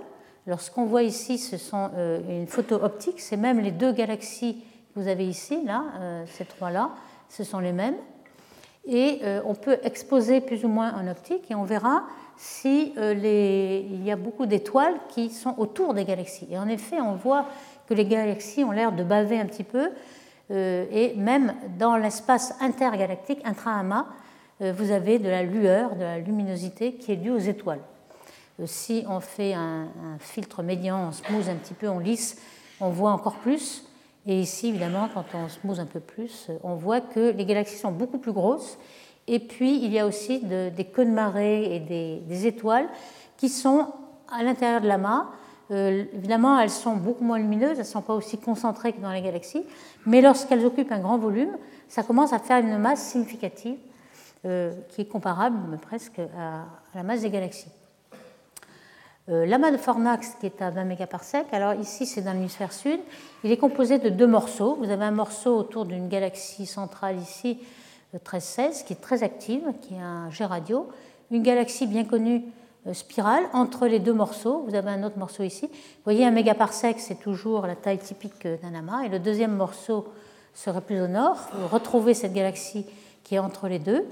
[0.47, 3.91] Alors ce qu'on voit ici, ce sont euh, une photo optique, c'est même les deux
[3.91, 6.91] galaxies que vous avez ici, là, euh, ces trois-là,
[7.27, 7.97] ce sont les mêmes.
[8.85, 12.03] Et on peut exposer plus ou moins en optique et on verra
[12.35, 16.47] s'il il y a beaucoup d'étoiles qui sont autour des galaxies.
[16.49, 17.45] Et en effet, on voit
[17.87, 19.89] que les galaxies ont l'air de baver un petit peu,
[20.49, 24.05] et même dans l'espace intergalactique, intra-amas,
[24.71, 27.81] vous avez de la lueur, de la luminosité qui est due aux étoiles.
[28.59, 29.87] Euh, si on fait un,
[30.19, 32.41] filtre médian, on smooth un petit peu, on lisse,
[32.79, 33.85] on voit encore plus.
[34.25, 37.91] Et ici, évidemment, quand on smooth un peu plus, on voit que les galaxies sont
[37.91, 38.77] beaucoup plus grosses.
[39.27, 42.87] Et puis, il y a aussi des queues de marée et des, étoiles
[43.37, 43.87] qui sont
[44.31, 45.27] à l'intérieur de l'amas.
[45.71, 49.11] Euh, évidemment, elles sont beaucoup moins lumineuses, elles ne sont pas aussi concentrées que dans
[49.11, 49.63] les galaxies,
[50.05, 53.92] mais lorsqu'elles occupent un grand volume, ça commence à faire une masse significative euh,
[54.43, 57.71] qui est comparable presque à, la masse des galaxies.
[59.29, 62.99] Euh, L'amas de Fornax, qui est à 20 mégaparsecs, alors ici c'est dans l'hémisphère sud,
[63.45, 64.75] il est composé de deux morceaux.
[64.81, 67.59] Vous avez un morceau autour d'une galaxie centrale ici,
[68.13, 70.89] 1316, euh, qui est très active, qui est un jet radio,
[71.31, 72.43] une galaxie bien connue
[72.91, 74.65] spirale entre les deux morceaux.
[74.67, 75.67] Vous avez un autre morceau ici.
[75.67, 79.03] Vous voyez, un mégaparsec, c'est toujours la taille typique d'un amas.
[79.03, 80.05] Et le deuxième morceau
[80.53, 81.37] serait plus au nord.
[81.53, 82.85] Vous retrouvez cette galaxie
[83.23, 84.05] qui est entre les deux.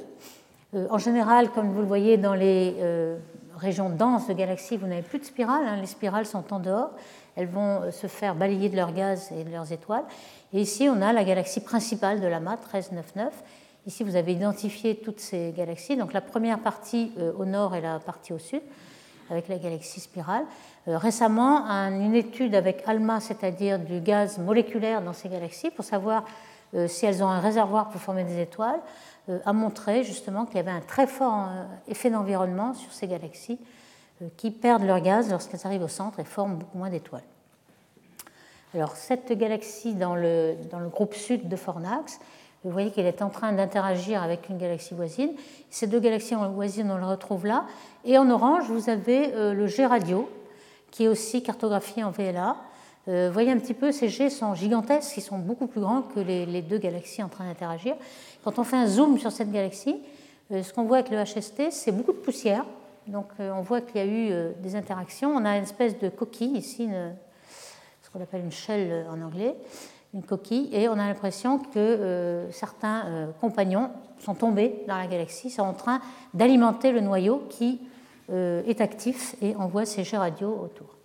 [0.74, 3.18] Euh, en général, comme vous le voyez dans les euh,
[3.58, 5.66] régions denses de galaxies, vous n'avez plus de spirales.
[5.68, 5.78] Hein.
[5.78, 6.92] les spirales sont en dehors.
[7.36, 10.06] Elles vont euh, se faire balayer de leur gaz et de leurs étoiles.
[10.54, 13.34] Et ici, on a la galaxie principale de l'amas, 1399.
[13.88, 15.98] Ici, vous avez identifié toutes ces galaxies.
[15.98, 18.62] Donc la première partie au nord et la partie au sud,
[19.32, 20.44] avec la galaxie spirale.
[20.86, 26.26] récemment, une étude avec ALMA, c'est-à-dire du gaz moléculaire dans ces galaxies, pour savoir
[26.88, 28.80] si elles ont un réservoir pour former des étoiles,
[29.30, 33.08] euh, a montré justement qu'il y avait un très fort euh, effet d'environnement sur ces
[33.08, 33.60] galaxies
[34.38, 37.24] qui perdent leur gaz lorsqu'elles arrivent au centre et forment beaucoup moins d'étoiles.
[38.74, 42.20] Alors cette galaxie dans le, dans le groupe sud de Fornax,
[42.64, 45.32] vous voyez qu'elle est en train d'interagir avec une galaxie voisine.
[45.72, 47.66] Ces deux galaxies voisines, on le retrouve là.
[48.06, 50.30] Et en orange, vous avez le G radio,
[50.92, 52.56] qui est aussi cartographié en VLA.
[53.08, 56.20] Euh, voyez un petit peu, ces jets sont gigantesques, ils sont beaucoup plus grands que
[56.20, 57.96] les, deux galaxies en train d'interagir.
[58.44, 59.96] Quand on fait un zoom sur cette galaxie,
[60.52, 62.64] euh, ce qu'on voit avec le HST, c'est beaucoup de poussière.
[63.08, 65.32] Donc euh, on voit qu'il y a eu des interactions.
[65.36, 66.88] On a une espèce de coquille ici,
[68.04, 69.56] ce qu'on appelle une shell en anglais,
[70.14, 75.64] une coquille, et on a l'impression que certains compagnons sont tombés dans la galaxie, sont
[75.64, 76.02] en train
[76.36, 77.80] d'alimenter le noyau qui
[78.30, 81.01] est actif et envoie ces jets radio autour.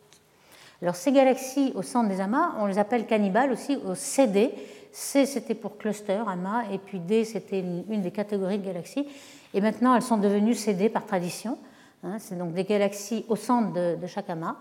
[0.82, 4.52] Alors ces galaxies au centre des amas, on les appelle cannibales aussi au CD.
[4.92, 9.06] C, c'était pour cluster, amas, et puis D, c'était une, des catégories de galaxies.
[9.52, 11.58] Et maintenant, elles sont devenues CD par tradition.
[12.02, 12.16] Hein.
[12.18, 14.56] c'est donc des galaxies au centre de, chaque amas.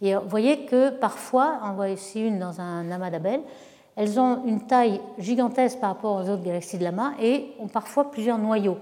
[0.00, 3.40] Et vous voyez que parfois, on voit ici une dans un amas d'Abel,
[3.96, 8.10] elles ont une taille gigantesque par rapport aux autres galaxies de l'amas et ont parfois
[8.10, 8.78] plusieurs noyaux,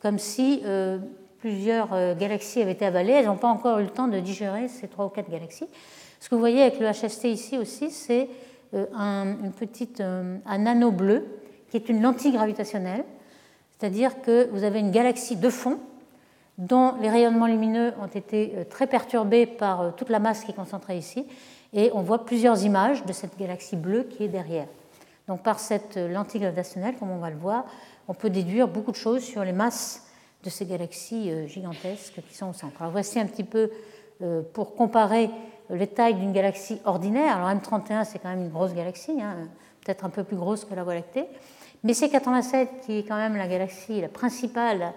[0.00, 0.98] comme si euh,
[1.38, 3.12] plusieurs euh, galaxies avaient été avalées.
[3.12, 5.68] Elles n'ont pas encore eu le temps de digérer ces trois ou quatre galaxies.
[6.20, 8.28] Ce que vous voyez avec le HST ici aussi, c'est
[8.74, 11.26] euh, un, une petite, un anneau bleu
[11.70, 13.04] qui est une lentille gravitationnelle,
[13.78, 15.78] c'est-à-dire que vous avez une galaxie de fond
[16.58, 20.96] dont les rayonnements lumineux ont été très perturbés par toute la masse qui est concentrée
[20.96, 21.26] ici,
[21.74, 24.66] et on voit plusieurs images de cette galaxie bleue qui est derrière.
[25.28, 27.66] Donc par cette lentille gravitationnelle, comme on va le voir,
[28.08, 30.05] on peut déduire beaucoup de choses sur les masses
[30.46, 32.80] de ces galaxies euh, gigantesques qui sont au centre.
[32.80, 33.70] Alors voici un petit peu
[34.22, 35.28] euh, pour comparer
[35.68, 37.36] les tailles d'une galaxie ordinaire.
[37.36, 39.48] Alors M31, c'est quand même une grosse galaxie, hein,
[39.84, 41.26] peut-être un peu plus grosse que la Voie lactée.
[41.82, 44.92] Mais C87, qui est quand même la galaxie la principale,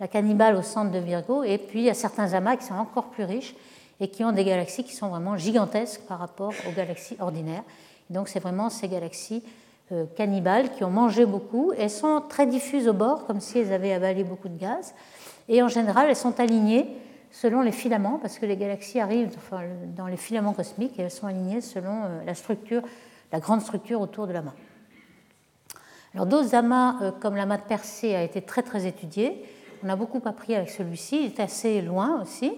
[0.00, 2.74] la cannibale au centre de Virgo, et puis il y a certains amas qui sont
[2.74, 3.54] encore plus riches
[4.00, 7.62] et qui ont des galaxies qui sont vraiment gigantesques par rapport aux galaxies ordinaires.
[8.10, 9.42] donc c'est vraiment ces galaxies
[10.16, 11.72] cannibales qui ont mangé beaucoup.
[11.78, 14.94] Elles sont très diffuses au bord, comme si elles avaient avalé beaucoup de gaz.
[15.48, 16.88] Et en général, elles sont alignées
[17.30, 19.36] selon les filaments, parce que les galaxies arrivent
[19.96, 22.82] dans les filaments cosmiques et elles sont alignées selon euh, la structure,
[23.32, 24.54] la grande structure autour de l'amas.
[26.16, 29.44] Alors d'autres amas, euh, comme l'amas de Persée, a été très très étudié.
[29.84, 31.18] On a beaucoup appris avec celui-ci.
[31.18, 32.54] Il est assez loin aussi.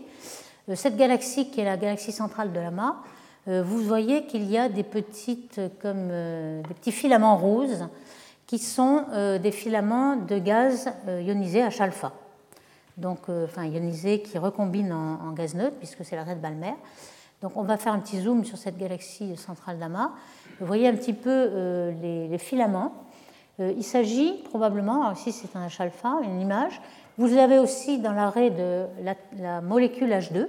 [0.68, 3.17] Euh, cette galaxie, qui est la galaxie centrale de l'AMA, euh,
[3.48, 7.88] vous voyez qu'il y a des, petites, comme, euh, des petits filaments roses
[8.46, 9.04] qui sont
[9.42, 12.12] des filaments de gaz ionisé H-alpha.
[12.96, 16.72] Donc, enfin, ionisé qui recombine en, gaz neutre, puisque c'est l'arrêt de Balmer.
[17.42, 20.12] Donc, on va faire un petit zoom sur cette galaxie centrale d'AMA.
[20.60, 22.94] Vous voyez un petit peu les, filaments.
[23.58, 26.80] il s'agit probablement, ici c'est un H-alpha, une image,
[27.18, 28.86] vous avez aussi dans l'arrêt de
[29.36, 30.46] la, molécule H2 euh,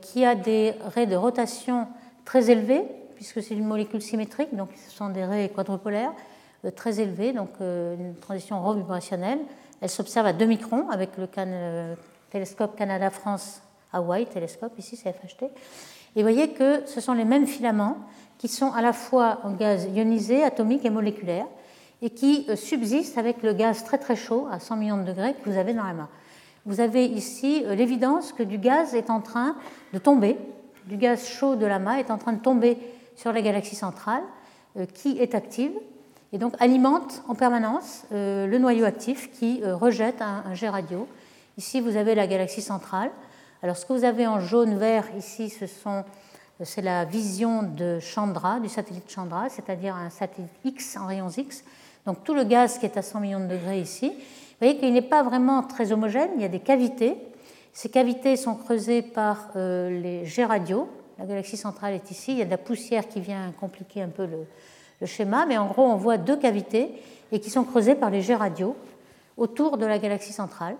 [0.00, 1.86] qui a des raies de rotation
[2.24, 6.12] très élevés, puisque c'est une molécule symétrique, donc ce sont des raies quadrupolaires
[6.64, 9.38] euh, très élevées, donc euh, une transition rho vibrationnelle.
[9.80, 11.28] Elle s'observe à 2 microns avec le
[12.30, 15.44] télescope Canada-France Hawaii, télescope, ici c'est FHT.
[15.44, 15.50] Et
[16.16, 17.96] vous voyez que ce sont les mêmes filaments
[18.38, 21.46] qui sont à la fois en gaz ionisé, atomique et moléculaire
[22.00, 25.34] et qui euh, subsiste avec le gaz très très chaud à 100 millions de degrés
[25.34, 26.08] que vous avez dans la main.
[26.66, 29.56] Vous avez ici euh, l'évidence que du gaz est en train
[29.92, 30.36] de tomber,
[30.86, 32.78] du gaz chaud de l'amas est en train de tomber
[33.16, 34.22] sur la galaxie centrale
[34.76, 35.72] euh, qui est active
[36.32, 41.06] et donc alimente en permanence le noyau actif qui rejette un jet radio.
[41.58, 43.10] Ici, vous avez la galaxie centrale.
[43.62, 46.04] Alors, ce que vous avez en jaune-vert ici, ce sont
[46.64, 51.64] c'est la vision de Chandra, du satellite Chandra, c'est-à-dire un satellite X en rayons X,
[52.06, 54.12] donc tout le gaz qui est à 100 millions de degrés ici,
[54.62, 57.16] voyez qu'il n'est pas vraiment très homogène, il y a des cavités.
[57.72, 60.88] Ces cavités sont creusées par euh, les jets radio.
[61.18, 64.08] La galaxie centrale est ici, il y a de la poussière qui vient compliquer un
[64.08, 64.46] peu le,
[65.04, 66.92] schéma, mais en gros on voit deux cavités
[67.32, 68.76] et qui sont creusées par les jets radio
[69.36, 70.76] autour de la galaxie centrale.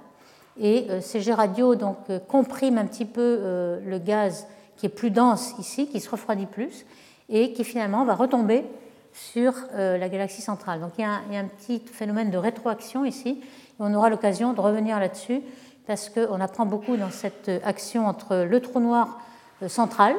[0.60, 4.90] Et euh, ces jets radio donc, euh, compriment un petit peu le gaz qui est
[4.90, 6.86] plus dense ici, qui se refroidit plus,
[7.28, 8.64] et qui finalement va retomber
[9.12, 10.80] sur la galaxie centrale.
[10.80, 13.42] Donc il y, a un, petit phénomène de rétroaction ici,
[13.82, 15.42] on aura l'occasion de revenir là-dessus,
[15.86, 19.20] parce qu'on apprend beaucoup dans cette action entre le trou noir
[19.62, 20.14] euh, central,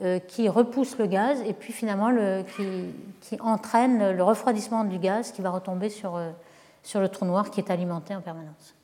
[0.00, 2.10] euh, qui repousse le gaz, et puis finalement
[2.56, 6.20] qui, entraîne le refroidissement du gaz qui va retomber sur,
[6.82, 8.74] sur le trou noir qui est alimenté en permanence.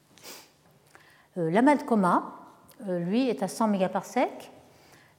[1.37, 2.33] L'amas de coma,
[2.88, 4.51] lui, est à 100 mégaparsecs.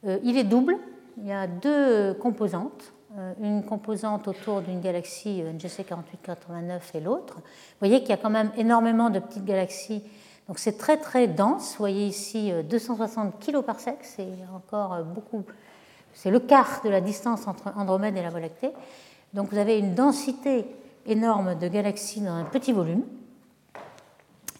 [0.03, 0.77] il est double,
[1.17, 2.91] il y a deux composantes.
[3.17, 7.35] Euh, une composante autour d'une galaxie NGC 4889 et l'autre.
[7.35, 7.41] Vous
[7.79, 10.01] voyez qu'il y a quand même énormément de petites galaxies.
[10.47, 11.71] Donc c'est très très dense.
[11.71, 15.43] Vous voyez ici 260 kg par sec, c'est encore euh, beaucoup.
[16.13, 18.71] C'est le quart de la distance entre Andromède et la Voie lactée.
[19.33, 20.65] Donc vous avez une densité
[21.05, 23.03] énorme de galaxies dans un petit volume.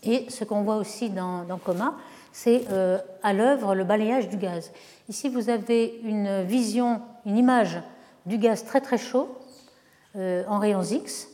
[0.03, 1.93] Et ce qu'on voit aussi dans, Coma,
[2.33, 4.73] c'est euh, à l'œuvre le balayage du gaz.
[5.07, 7.79] Ici, vous avez une vision, une image
[8.25, 9.29] du gaz très très chaud
[10.15, 11.27] euh, en rayons X,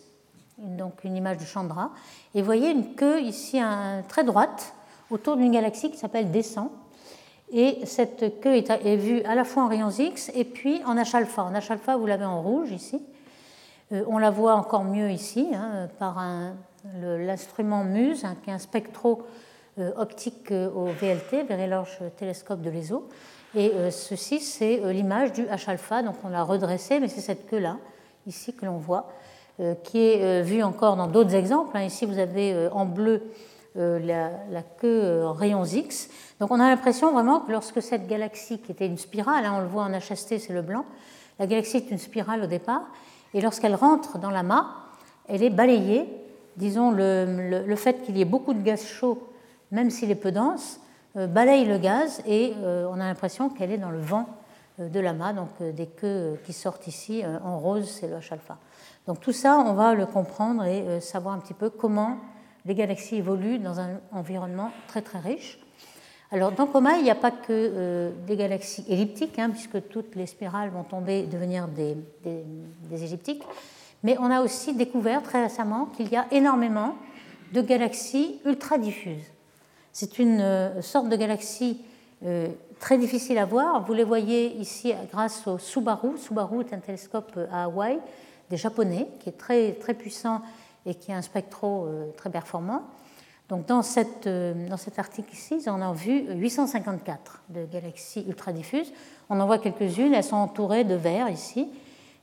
[0.58, 1.91] donc une image de Chandra.
[2.36, 3.60] Et vous voyez une queue ici
[4.08, 4.73] très droite
[5.10, 6.71] autour d'une galaxie qui s'appelle Descent.
[7.52, 11.43] Et cette queue est, vue à la fois en rayons X et puis en H-alpha.
[11.43, 13.02] En H-alpha, vous l'avez en rouge ici.
[13.93, 16.21] Euh, on la voit encore mieux ici hein, par
[17.00, 19.23] l'instrument MUSE, hein, qui est un spectro
[19.80, 23.08] euh, optique au VLT, Very Large Telescope de l'ESO.
[23.58, 27.48] Et euh, ceci, c'est euh, l'image du H-alpha, donc on l'a redressé, mais c'est cette
[27.48, 27.78] queue-là,
[28.28, 29.10] ici que l'on voit,
[29.84, 31.76] qui est vu encore dans d'autres exemples.
[31.76, 31.86] Hein.
[31.86, 33.24] Ici, vous avez en bleu
[33.74, 34.30] la,
[34.80, 36.10] queue en rayons X.
[36.39, 39.62] Donc on a l'impression vraiment que lorsque cette galaxie, qui était une spirale, hein, on
[39.62, 40.86] le voit en HST, c'est le blanc,
[41.39, 42.84] la galaxie est une spirale au départ,
[43.34, 44.67] et lorsqu'elle rentre dans l'amas,
[45.28, 46.06] elle est balayée.
[46.56, 49.28] Disons, le, fait qu'il y ait beaucoup de gaz chaud,
[49.72, 53.72] même s'il est peu dense, euh, balaye le gaz et euh, on a l'impression qu'elle
[53.72, 54.28] est dans le vent
[54.80, 58.58] euh, de l'amas, donc des queues qui sortent ici en rose, c'est le H-alpha.
[59.08, 62.17] Donc tout ça, on va le comprendre et savoir un petit peu comment
[62.65, 65.60] les galaxies évoluent dans un environnement très très riche.
[66.30, 70.26] Alors dans Coma, il n'y a pas que des galaxies elliptiques, hein, puisque toutes les
[70.26, 73.43] spirales vont tomber devenir des, des, elliptiques,
[74.04, 76.96] mais on a aussi découvert très récemment qu'il y a énormément
[77.54, 79.24] de galaxies ultra diffuses.
[79.99, 81.81] C'est une euh, sorte de galaxie
[82.23, 83.83] euh, très difficile à voir.
[83.83, 86.19] Vous les voyez ici grâce au Subaru.
[86.19, 87.97] Subaru est un télescope euh, à Hawaï
[88.51, 90.43] des Japonais qui est très, très puissant
[90.86, 92.83] et qui a un spectro très performant.
[93.49, 98.93] Donc dans, cette, dans cet article ici, on a vu 854 de galaxies ultra diffuses.
[99.29, 101.67] On en voit quelques-unes, elles sont entourées de vert ici.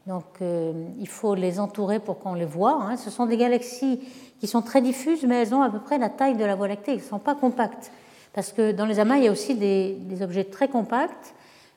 [0.06, 2.78] Donc il faut les entourer pour qu'on les voit.
[2.82, 2.96] Hein.
[2.96, 4.00] Ce sont des galaxies
[4.38, 6.68] qui sont très diffuses, mais elles ont à peu près la taille de la Voie
[6.68, 7.90] lactée, elles ne sont pas compactes.
[8.34, 11.34] Parce que dans les amas, il y a aussi des, objets très compacts.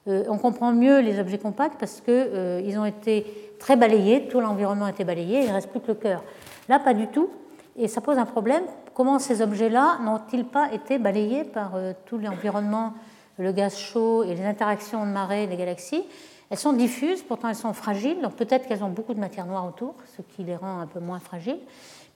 [0.07, 4.39] Euh, on comprend mieux les objets compacts parce qu'ils euh, ont été très balayés, tout
[4.39, 6.23] l'environnement a été balayé, il ne reste plus que le cœur.
[6.67, 7.29] Là, pas du tout.
[7.77, 8.63] Et ça pose un problème.
[8.95, 12.93] Comment ces objets-là n'ont-ils pas été balayés par euh, tout l'environnement,
[13.37, 16.03] le gaz chaud et les interactions de marée des galaxies?
[16.49, 19.65] Elles sont diffuses, pourtant elles sont fragiles, donc peut-être qu'elles ont beaucoup de matière noire
[19.67, 21.59] autour, ce qui les rend un peu moins fragiles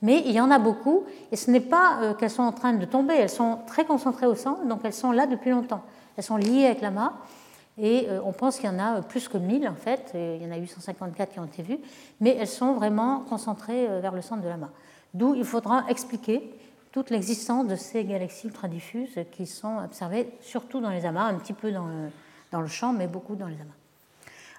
[0.02, 2.74] mais il y en a beaucoup, et ce n'est pas euh, qu'elles sont en train
[2.74, 5.84] de tomber, elles sont très concentrées au centre, donc elles sont là depuis longtemps.
[6.18, 7.14] Elles sont liées avec l'amas,
[7.78, 10.48] et euh, on pense qu'il y en a plus que 1000 en fait, il y
[10.48, 11.80] en a 854 qui ont été vues,
[12.20, 14.72] mais elles sont vraiment concentrées euh, vers le centre de l'amas.
[15.14, 16.52] D'où il faudra expliquer
[16.92, 21.36] toute l'existence de ces galaxies ultra diffuses qui sont observées surtout dans les amas, un
[21.36, 22.10] petit peu dans le,
[22.52, 23.81] dans le champ, mais beaucoup dans les amas.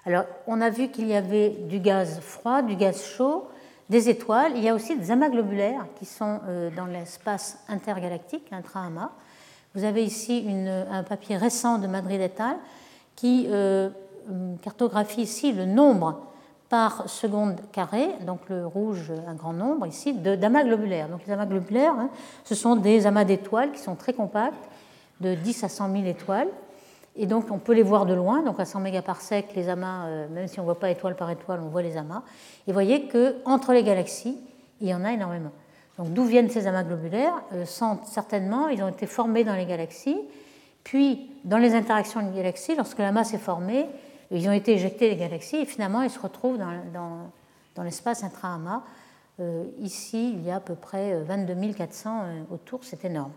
[0.05, 3.47] Alors, on a vu qu'il y avait du gaz froid, du gaz chaud,
[3.89, 4.53] des étoiles.
[4.55, 9.11] Il y a aussi des amas globulaires qui sont euh, dans l'espace intergalactique, intra-amas.
[9.75, 10.45] Vous avez ici
[10.91, 12.57] un papier récent de Madrid et al.
[13.15, 13.89] qui euh,
[14.61, 16.21] cartographie ici le nombre
[16.69, 21.07] par seconde carré, donc le rouge, un grand nombre ici, d'amas globulaires.
[21.07, 22.09] Donc les amas globulaires, hein,
[22.43, 24.69] ce sont des amas d'étoiles qui sont très compacts,
[25.21, 26.49] de 10 à 100 000 étoiles.
[27.15, 30.27] Et donc on peut les voir de loin, donc à 100 mégaparsecs, les amas, euh,
[30.29, 32.23] même si on ne voit pas étoile par étoile, on voit les amas.
[32.65, 34.39] Et vous voyez qu'entre les galaxies,
[34.81, 35.51] il y en a énormément.
[35.99, 37.43] Donc d'où viennent ces amas globulaires?
[37.53, 37.65] Euh,
[38.05, 40.19] Certainement, ils ont été formés dans les galaxies,
[40.83, 43.87] puis dans les interactions des galaxies, lorsque la masse est formée,
[44.31, 46.73] ils ont été éjectés des galaxies et finalement ils se retrouvent dans,
[47.75, 48.81] dans, l'espace intra-amas.
[49.39, 53.31] Euh, ici, il y a à peu près 22 400 autour, c'est énorme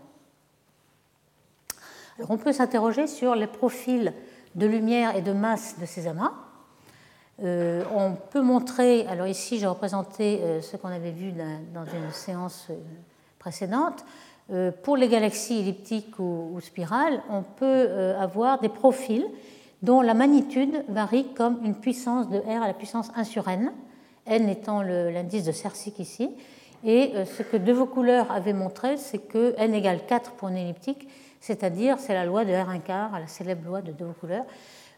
[2.29, 4.13] on peut s'interroger sur les profils
[4.55, 6.33] de lumière et de masse de ces amas.
[7.43, 12.11] Euh, on peut montrer, alors ici j'ai représenté euh, ce qu'on avait vu dans une
[12.11, 12.75] séance euh,
[13.39, 14.03] précédente,
[14.81, 19.25] pour les galaxies elliptiques ou, spirales, on peut avoir des profils
[19.81, 23.73] dont la magnitude varie comme une puissance de R à la puissance 1 sur N,
[24.25, 26.29] N étant l'indice de Cercic ici.
[26.85, 31.09] Et ce que De couleurs avait montré, c'est que N égale 4 pour une elliptique
[31.39, 34.45] c'est-à-dire c'est la loi de R1 quart, la célèbre loi de deux couleurs.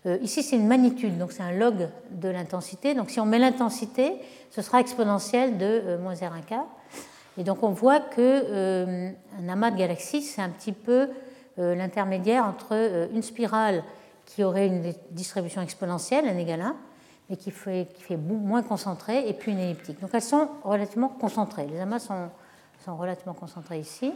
[0.06, 2.94] Euh, ici, c'est une magnitude, donc c'est un log de l'intensité.
[2.94, 4.14] Donc si on met l'intensité,
[4.50, 6.68] ce sera exponentiel de euh, moins R1 quart.
[7.38, 9.12] Et donc on voit qu'un euh,
[9.50, 11.10] amas de galaxies, c'est un petit peu
[11.58, 13.84] l'intermédiaire entre une spirale
[14.26, 16.76] qui aurait une distribution exponentielle, n égale 1,
[17.30, 20.00] mais qui fait, qui fait moins concentrée, et puis une elliptique.
[20.00, 21.68] Donc elles sont relativement concentrées.
[21.68, 22.30] Les amas sont,
[22.86, 24.14] sont relativement concentrés ici.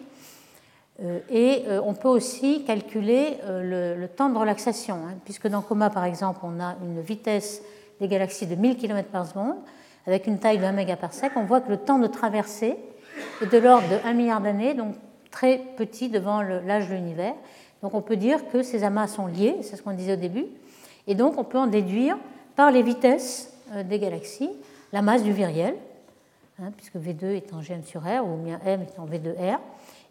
[1.01, 5.61] Euh, et euh, on peut aussi calculer euh, le, temps de relaxation, hein, puisque dans
[5.61, 7.61] Coma, par exemple, on a une vitesse
[7.99, 9.55] des galaxies de 1000 km par seconde,
[10.05, 11.31] avec une taille de 1 mégaparsec.
[11.35, 12.77] On voit que le temps de traversée
[13.41, 14.95] est de l'ordre de 1 milliard d'années, donc
[15.31, 17.33] très petit devant l'âge de l'univers.
[17.81, 20.45] Donc on peut dire que ces amas sont liés, c'est ce qu'on disait au début,
[21.07, 22.17] et donc on peut en déduire
[22.55, 23.51] par les vitesses
[23.85, 24.51] des galaxies
[24.93, 25.75] la masse du viriel,
[26.61, 29.57] hein, puisque V2 est en Gn sur R, ou bien M est en V2R.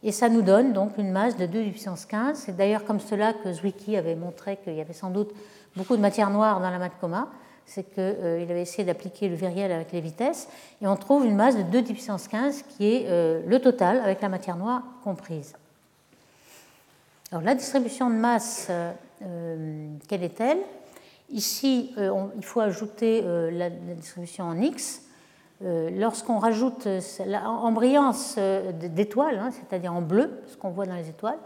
[0.05, 2.37] Et ça nous donne donc une masse de 2 puissance 15.
[2.37, 5.31] C'est d'ailleurs comme cela que Zwicky avait montré qu'il y avait sans doute
[5.77, 7.29] beaucoup de matière noire dans la mat coma.
[7.67, 10.49] C'est qu'il euh, avait essayé d'appliquer le viriel avec les vitesses.
[10.81, 14.21] Et on trouve une masse de 2 puissance 15 qui est euh, le total avec
[14.21, 15.55] la matière noire comprise.
[17.31, 20.59] Alors la distribution de masse, euh, quelle est-elle?
[21.31, 25.01] Ici, il faut ajouter la, distribution en X.
[25.65, 26.89] Lorsqu'on rajoute
[27.45, 28.37] en brillance
[28.81, 31.39] d'étoiles, hein, c'est-à-dire en bleu, ce qu'on voit dans les étoiles,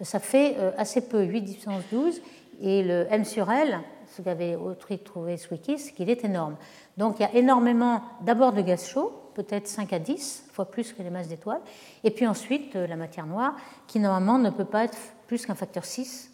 [0.00, 2.20] ça fait assez peu, 8 puissance 12,
[2.60, 3.78] et le M sur L,
[4.16, 6.56] ce qu'avait Autry trouvé Wiki, c'est qu'il est énorme.
[6.96, 10.92] Donc il y a énormément d'abord de gaz chaud, peut-être 5 à 10 fois plus
[10.92, 11.60] que les masses d'étoiles,
[12.04, 13.54] et puis ensuite la matière noire,
[13.86, 16.30] qui normalement ne peut pas être plus qu'un facteur 6,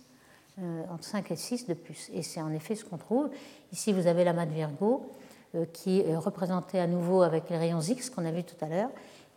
[0.59, 2.11] euh, entre 5 et 6 de plus.
[2.15, 3.29] Et c'est en effet ce qu'on trouve.
[3.73, 5.26] Ici, vous avez l'amas de Virgo, euh,
[5.73, 8.91] qui est représenté à nouveau avec les rayons X qu'on a vu tout à l'heure,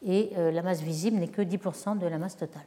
[0.06, 2.64] et euh, la masse visible n'est que 10% de la masse totale.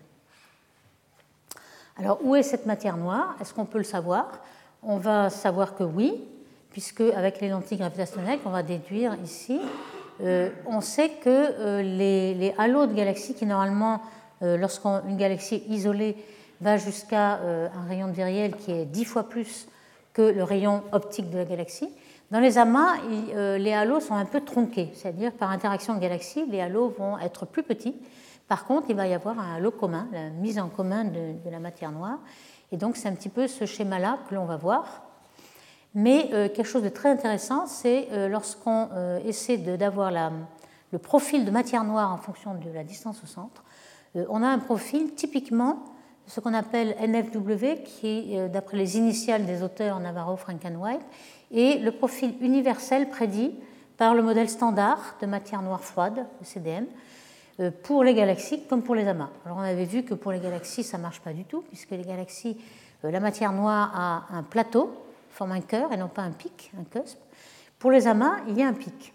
[1.96, 3.36] Alors, où est cette matière noire?
[3.40, 4.40] Est-ce qu'on peut le savoir?
[4.82, 6.24] On va savoir que oui,
[6.70, 9.60] puisque avec les lentilles gravitationnelles qu'on va déduire ici,
[10.22, 14.00] euh, on sait que euh, les, halos de galaxies qui normalement,
[14.42, 16.16] euh, lorsqu'une galaxie isolée
[16.60, 19.66] va jusqu'à un rayon de viriel qui est dix fois plus
[20.12, 21.90] que le rayon optique de la galaxie,
[22.32, 22.96] dans les amas,
[23.58, 27.44] les halos sont un peu tronqués, c'est-à-dire par interaction de galaxies, les halos vont être
[27.44, 27.94] plus petits.
[28.48, 31.58] Par contre, il va y avoir un halo commun, la mise en commun de, la
[31.58, 32.18] matière noire.
[32.70, 35.04] Et donc, c'est un petit peu ce schéma-là que l'on va voir.
[35.94, 40.10] Mais euh, quelque chose de très intéressant, c'est euh, lorsqu'on euh, essaie d'avoir
[40.90, 43.62] le profil de matière noire en fonction de la distance au centre,
[44.14, 45.84] on a un profil typiquement
[46.26, 51.00] ce qu'on appelle NFW, qui d'après les initiales des auteurs Navarro, Frankenwhite,
[51.52, 53.54] et le profil universel prédit
[53.96, 56.86] par le modèle standard de matière noire froide, le CDM,
[57.82, 59.30] pour les galaxies comme pour les amas.
[59.44, 61.90] Alors on avait vu que pour les galaxies, ça ne marche pas du tout, puisque
[61.90, 62.56] les galaxies,
[63.02, 64.90] la matière noire a un plateau
[65.32, 67.18] forme un cœur et non pas un pic, un cusp.
[67.78, 69.12] Pour les amas, il y a un pic.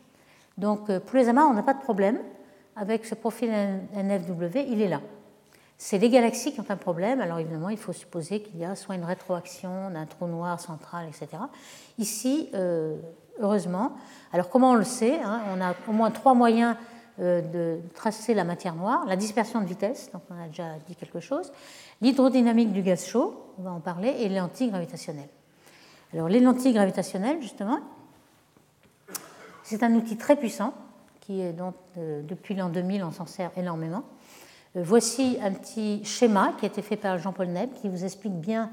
[0.58, 2.20] Donc euh, pour les amas, on n'a pas de problème
[2.76, 3.50] avec ce profil
[3.94, 5.02] NFW, il est là.
[5.78, 8.76] C'est les galaxies qui ont un problème, alors évidemment, il faut supposer qu'il y a
[8.76, 11.44] soit une rétroaction d'un trou noir central, etc.
[12.00, 12.98] Ici, euh,
[13.40, 13.96] heureusement,
[14.34, 16.76] alors comment on le sait hein, On a au moins trois moyens
[17.20, 20.96] euh, de tracer la matière noire, la dispersion de vitesse, donc on a déjà dit
[20.96, 21.52] quelque chose,
[22.02, 25.28] l'hydrodynamique du gaz chaud, on va en parler, et l'antigravitationnel.
[26.14, 27.80] Alors les lentilles gravitationnelles, justement,
[29.64, 30.74] c'est un outil très puissant
[31.20, 34.04] qui est donc euh, depuis l'an 2000 on s'en sert énormément.
[34.78, 38.36] Euh, voici un petit schéma qui a été fait par Jean-Paul Neb qui vous explique
[38.36, 38.70] bien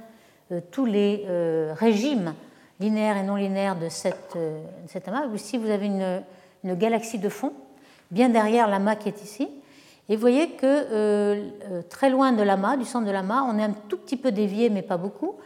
[0.53, 1.27] euh, tous les
[1.75, 2.35] régimes
[2.81, 5.27] linéaires et non linéaires de cet amas.
[5.35, 6.23] Ici vous avez une,
[6.65, 7.53] galaxie de fond
[8.11, 9.49] bien derrière l'amas qui est ici.
[10.09, 13.75] Et vous voyez que très loin de l'amas, du centre de l'amas, on est un
[13.89, 15.37] tout petit peu dévié mais pas beaucoup.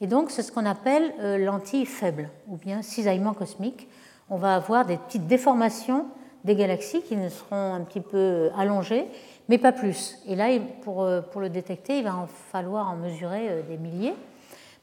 [0.00, 3.88] Et donc, c'est ce qu'on appelle euh, lentille faible, ou bien cisaillement cosmique.
[4.28, 6.06] On va avoir des petites déformations
[6.44, 9.06] des galaxies qui seront un petit peu euh, allongées,
[9.48, 10.18] mais pas plus.
[10.26, 10.46] Et là,
[10.82, 14.14] pour, euh, pour le détecter, il va en falloir en mesurer des milliers.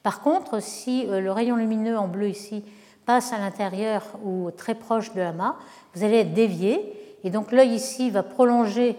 [0.02, 2.62] Par contre, si le rayon lumineux en bleu ici
[3.06, 5.56] passe à l'intérieur ou très proche de l'amas,
[5.94, 6.92] vous allez être dévié,
[7.24, 8.98] et donc l'œil ici va prolonger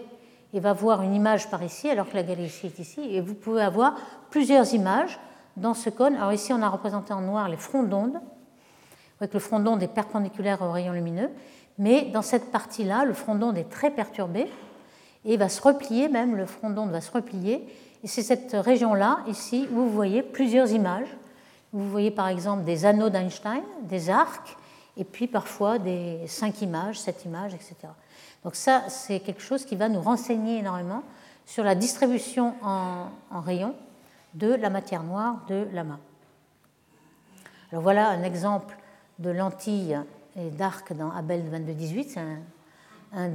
[0.52, 3.34] et va voir une image par ici, alors que la galaxie est ici, et vous
[3.34, 3.94] pouvez avoir
[4.30, 5.18] plusieurs images
[5.56, 6.16] dans ce cône.
[6.16, 8.20] Alors ici, on a représenté en noir les fronts d'onde.
[9.20, 11.30] Vous que le front d'onde est perpendiculaire au rayon lumineux,
[11.78, 14.46] mais dans cette partie-là, le front d'onde est très perturbé
[15.26, 17.66] et va se replier, même le front d'onde va se replier.
[18.04, 21.08] Et c'est cette région-là, ici, où vous voyez plusieurs images.
[21.72, 24.56] Vous voyez par exemple des anneaux d'Einstein, des arcs,
[24.96, 27.74] et puis parfois des cinq images, sept images, etc.
[28.44, 31.02] Donc ça, c'est quelque chose qui va nous renseigner énormément
[31.44, 33.08] sur la distribution en,
[33.40, 33.74] rayons
[34.34, 35.98] de la matière noire de l'amas.
[37.72, 38.76] Alors voilà un exemple
[39.18, 39.98] de lentille
[40.36, 42.10] et d'arc dans Abel 2218.
[42.10, 42.38] C'est un,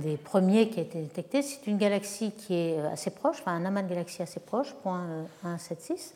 [0.03, 1.41] des premiers qui a été détecté.
[1.41, 4.75] C'est une galaxie qui est euh, assez proche, enfin un amas de galaxies assez proche,
[4.85, 6.13] 0.176,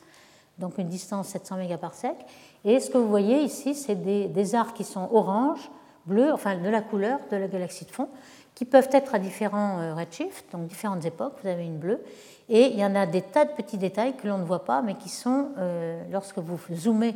[0.58, 2.26] donc une distance 700 mégaparsecs.
[2.64, 5.70] Et ce que vous voyez ici, c'est des, arcs qui sont orange,
[6.06, 8.10] bleu, enfin de la couleur de la galaxie de fond,
[8.54, 11.34] qui peuvent être à différents euh, redshifts, donc différentes époques.
[11.42, 12.02] Vous avez une bleue
[12.48, 14.82] et il y en a des tas de petits détails que l'on ne voit pas,
[14.82, 17.16] mais qui sont, euh, lorsque vous zoomez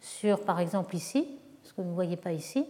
[0.00, 1.28] sur, par exemple, ici,
[1.64, 2.64] ce que vous ne voyez pas ici,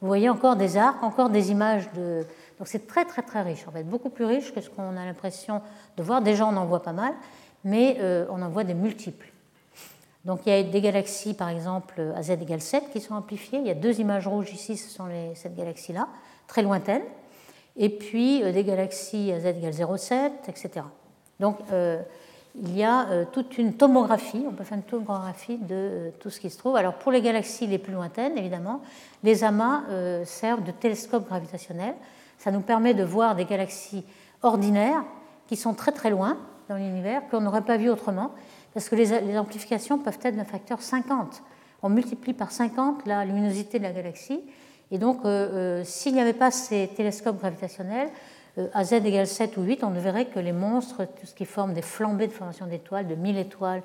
[0.00, 2.26] vous voyez encore des arcs, encore des images de.
[2.58, 5.04] Donc c'est très, très, très riche, en fait, beaucoup plus riche que ce qu'on a
[5.04, 5.60] l'impression
[5.96, 6.22] de voir.
[6.22, 7.12] Déjà, on en voit pas mal,
[7.64, 9.28] mais euh, on en voit des multiples.
[10.24, 13.58] Donc il y a des galaxies, par exemple, à z égale 7 qui sont amplifiées.
[13.58, 16.08] Il y a deux images rouges ici, ce sont les, cette galaxie-là,
[16.46, 17.02] très lointaines.
[17.76, 20.86] Et puis euh, des galaxies à z égale 0,7, etc.
[21.40, 22.00] Donc euh,
[22.56, 26.50] il y a toute une tomographie, on peut faire une tomographie de tout ce qui
[26.50, 26.76] se trouve.
[26.76, 28.80] Alors pour les galaxies les plus lointaines, évidemment,
[29.24, 29.82] les amas
[30.24, 31.96] servent de télescope gravitationnel.
[32.44, 34.04] Ça nous permet de voir des galaxies
[34.42, 35.02] ordinaires
[35.46, 36.36] qui sont très très loin
[36.68, 38.32] dans l'univers, qu'on n'aurait pas vu autrement,
[38.74, 41.42] parce que les, amplifications peuvent être d'un facteur 50.
[41.82, 44.42] on multiplie par 50 la luminosité de la galaxie.
[44.90, 45.22] Et donc,
[45.84, 48.10] s'il n'y avait pas ces télescopes gravitationnels,
[48.74, 51.46] à z égale 7 ou 8, on ne verrait que les monstres, tout ce qui
[51.46, 53.82] forme des flambées de formation d'étoiles, de 1000 étoiles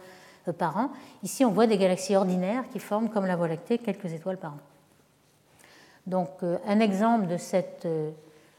[0.58, 0.90] par an.
[1.24, 4.56] Ici, on voit des galaxies ordinaires qui forment, comme la Voie lactée, quelques étoiles par
[4.56, 4.60] an.
[6.08, 7.88] Donc, un exemple de cette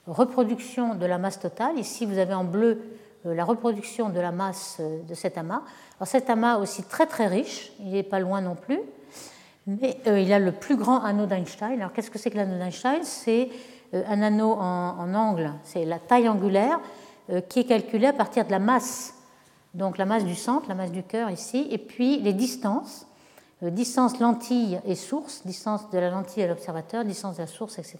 [0.06, 1.78] reproduction de la masse totale.
[1.78, 2.80] Ici, vous avez en bleu
[3.26, 5.62] euh, la reproduction de la masse euh, de cet amas.
[5.98, 8.80] Alors cet amas aussi très très riche, il n'est pas loin non plus,
[9.66, 11.72] mais euh, il a le plus grand anneau d'Einstein.
[11.72, 13.00] Alors qu'est-ce que c'est que l'anneau d'Einstein?
[13.02, 13.50] C'est
[13.92, 16.78] un anneau en, angle, c'est la taille angulaire
[17.48, 19.14] qui est calculée à partir de la masse,
[19.74, 23.06] donc la masse du centre, la masse du cœur ici, et puis les distances
[23.62, 27.98] distance lentille et source, distance de la lentille à l'observateur, distance de la source, etc.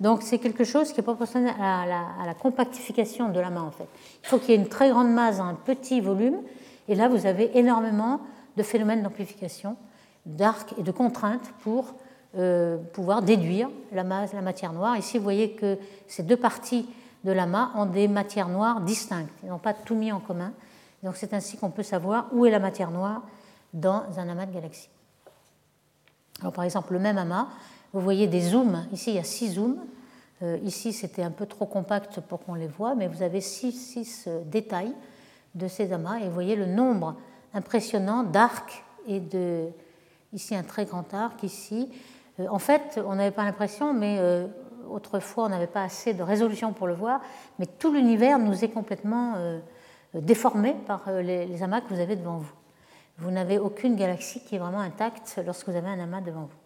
[0.00, 3.88] Donc c'est quelque chose qui est proportionnel à la, compactification de la main en fait.
[4.22, 6.36] Il faut qu'il y ait une très grande masse dans un petit volume,
[6.88, 8.20] et là vous avez énormément
[8.56, 9.76] de phénomènes d'amplification,
[10.26, 11.94] d'arc et de contraintes pour
[12.36, 14.96] euh, pouvoir déduire la, masse, la matière noire.
[14.98, 16.86] Ici vous voyez que ces deux parties
[17.24, 20.52] de la main ont des matières noires distinctes, ils n'ont pas tout mis en commun.
[21.02, 23.22] Donc c'est ainsi qu'on peut savoir où est la matière noire
[23.72, 24.90] dans un amas de galaxies.
[26.40, 27.48] Alors, par exemple, le même amas,
[27.92, 28.86] vous voyez des zooms.
[28.92, 29.78] Ici, il y a six zooms.
[30.42, 33.72] Euh, ici, c'était un peu trop compact pour qu'on les voit, mais vous avez six,
[33.72, 34.94] six euh, détails
[35.54, 37.16] de ces amas et vous voyez le nombre
[37.54, 39.68] impressionnant d'arcs et de.
[40.32, 41.92] Ici, un très grand arc, ici.
[42.40, 44.18] Euh, en fait, on n'avait pas l'impression, mais
[44.90, 47.20] autrefois, on n'avait pas assez de résolution pour le voir,
[47.58, 49.34] mais tout l'univers nous est complètement
[50.14, 52.52] déformé par les amas que vous avez devant vous
[53.18, 56.62] vous n'avez aucune galaxie qui est vraiment intacte lorsque vous avez un amas devant vous.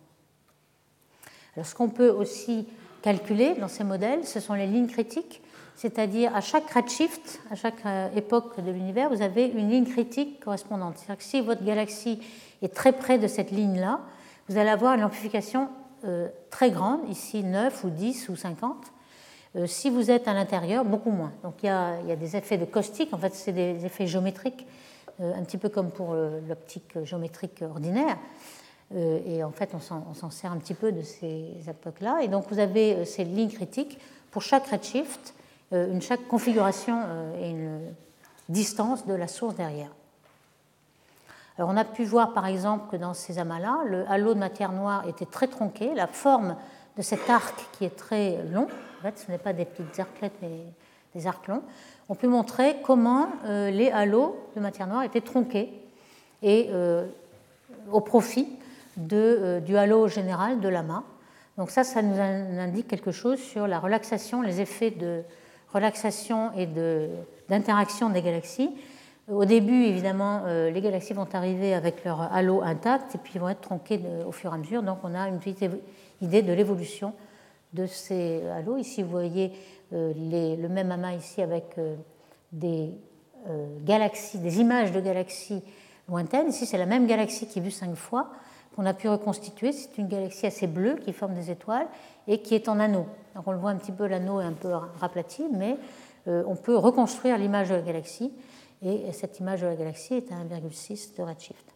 [1.55, 2.66] Alors, ce qu'on peut aussi
[3.03, 5.42] calculer dans ces modèles, ce sont les lignes critiques,
[5.74, 10.40] c'est-à-dire à chaque redshift, à chaque euh, époque de l'univers, vous avez une ligne critique
[10.40, 10.97] correspondante.
[10.97, 12.20] C'est-à-dire que si votre galaxie
[12.62, 14.01] est très près de cette ligne-là,
[14.49, 15.68] vous allez avoir une amplification
[16.05, 18.76] euh, très grande, ici 9 ou 10 ou 50.
[19.57, 21.32] Euh, si vous êtes à l'intérieur, beaucoup moins.
[21.42, 23.84] Donc il y, a, il y a des effets de caustique, en fait c'est des
[23.84, 24.66] effets géométriques
[25.21, 28.17] un petit peu comme pour l'optique géométrique ordinaire.
[28.95, 32.21] Euh, et en fait, on s'en sert un petit peu de ces époques-là.
[32.23, 33.99] Et donc, vous avez euh, ces lignes critiques
[34.31, 35.35] pour chaque redshift,
[35.73, 37.01] une chaque configuration
[37.41, 37.81] et une
[38.49, 39.91] distance de la source derrière.
[41.59, 44.71] Alors, on a pu voir par exemple que dans ces amas-là, le halo de matière
[44.71, 45.93] noire était très tronqué.
[45.95, 46.55] La forme
[46.97, 50.37] de cet arc qui est très long, en fait, ce n'est pas des petites arclettes,
[50.41, 50.67] mais
[51.14, 51.62] des arcs longs,
[52.09, 55.72] on peut montrer comment euh, les halos de matière noire étaient tronqués
[56.42, 57.07] et euh,
[57.90, 58.48] au profit
[59.12, 61.02] euh, du halo général de l'amas.
[61.59, 65.22] Donc ça, ça nous indique quelque chose sur la relaxation, les effets de
[65.72, 66.66] relaxation et
[67.48, 68.70] d'interaction des galaxies.
[69.28, 73.62] Au début, évidemment, les galaxies vont arriver avec leur halo intact et puis vont être
[73.62, 74.82] tronquées au fur et à mesure.
[74.82, 75.64] Donc on a une petite
[76.20, 77.14] idée de l'évolution
[77.73, 78.77] de ces halos.
[78.79, 79.53] Ici, vous voyez
[79.93, 81.95] euh, le même amas ici avec euh,
[82.51, 82.91] des
[83.49, 85.62] euh, galaxies, des images de galaxies
[86.09, 86.49] lointaines.
[86.49, 88.31] Ici, c'est la même galaxie qui est vue cinq fois,
[88.75, 89.73] qu'on a pu reconstituer.
[89.73, 91.87] C'est une galaxie assez bleue qui forme des étoiles
[92.27, 93.07] et qui est en anneau.
[93.45, 95.77] On le voit un petit peu, l'anneau est un peu raplati, mais
[96.27, 98.33] on peut reconstruire l'image de la galaxie.
[98.83, 101.75] Et cette image de la galaxie est à 1,6 de redshift.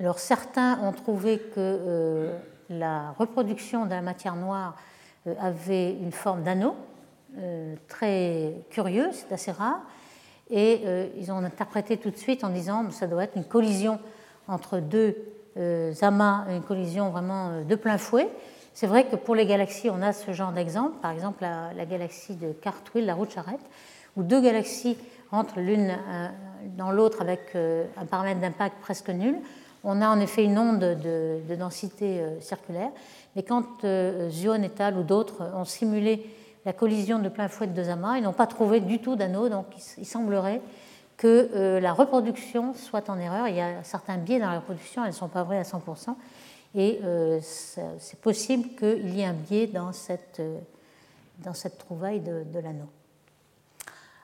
[0.00, 2.30] Alors certains ont trouvé que
[2.70, 4.76] la reproduction de la matière noire
[5.26, 6.74] euh, avait une forme d'anneau,
[7.38, 9.80] euh, très curieux, c'est assez rare,
[10.50, 13.44] et euh, ils ont interprété tout de suite en disant que ça doit être une
[13.44, 13.98] collision
[14.48, 15.16] entre deux
[16.02, 18.28] amas, une collision vraiment de plein fouet.
[18.74, 22.34] C'est vrai que pour les galaxies, on a ce genre d'exemple, par exemple la, galaxie
[22.34, 23.60] de Cartwheel, la roue de Charrette,
[24.16, 24.98] où deux galaxies
[25.30, 25.96] entrent l'une
[26.76, 29.36] dans l'autre avec un paramètre d'impact presque nul.
[29.84, 32.90] On a en effet une onde de, de densité circulaire,
[33.36, 34.96] mais quand euh, Zion et al.
[34.96, 36.26] ou d'autres ont simulé
[36.64, 39.48] la collision de plein fouet de deux amas, ils n'ont pas trouvé du tout d'anneau,
[39.48, 39.66] donc
[39.98, 40.62] il semblerait
[41.16, 43.48] que euh, la reproduction soit en erreur.
[43.48, 46.14] Il y a certains biais dans la reproduction, elles ne sont pas vraies à 100%,
[46.76, 50.40] et euh, c'est possible qu'il y ait un biais dans cette,
[51.44, 52.88] dans cette trouvaille de, l'anneau.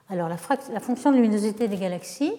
[0.09, 2.33] Alors la, fonction de luminosité des galaxies,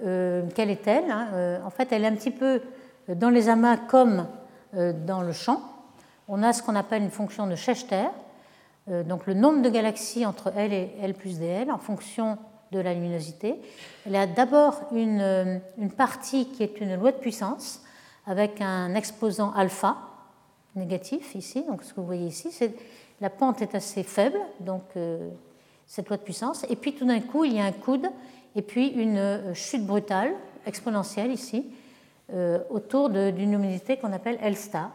[0.00, 2.60] quelle est-elle hein En fait, elle est un petit peu
[3.08, 4.26] dans les amas comme
[4.72, 5.60] dans le champ
[6.30, 8.06] on a ce qu'on appelle une fonction de Schechter,
[8.88, 12.38] euh, donc le nombre de galaxies entre L et L plus DL en fonction
[12.70, 13.60] de la luminosité.
[14.06, 17.82] Elle a d'abord une, euh, une, partie qui est une loi de puissance
[18.26, 19.96] avec un exposant alpha
[20.76, 21.64] négatif ici.
[21.66, 22.72] Donc ce que vous voyez ici, c'est
[23.20, 25.30] la pente est assez faible, donc euh,
[25.90, 26.64] cette loi de puissance.
[26.70, 28.06] Et puis tout d'un coup, il y a un coude
[28.54, 30.32] et puis une chute brutale
[30.64, 31.66] exponentielle ici
[32.70, 34.92] autour d'une luminosité qu'on appelle L star,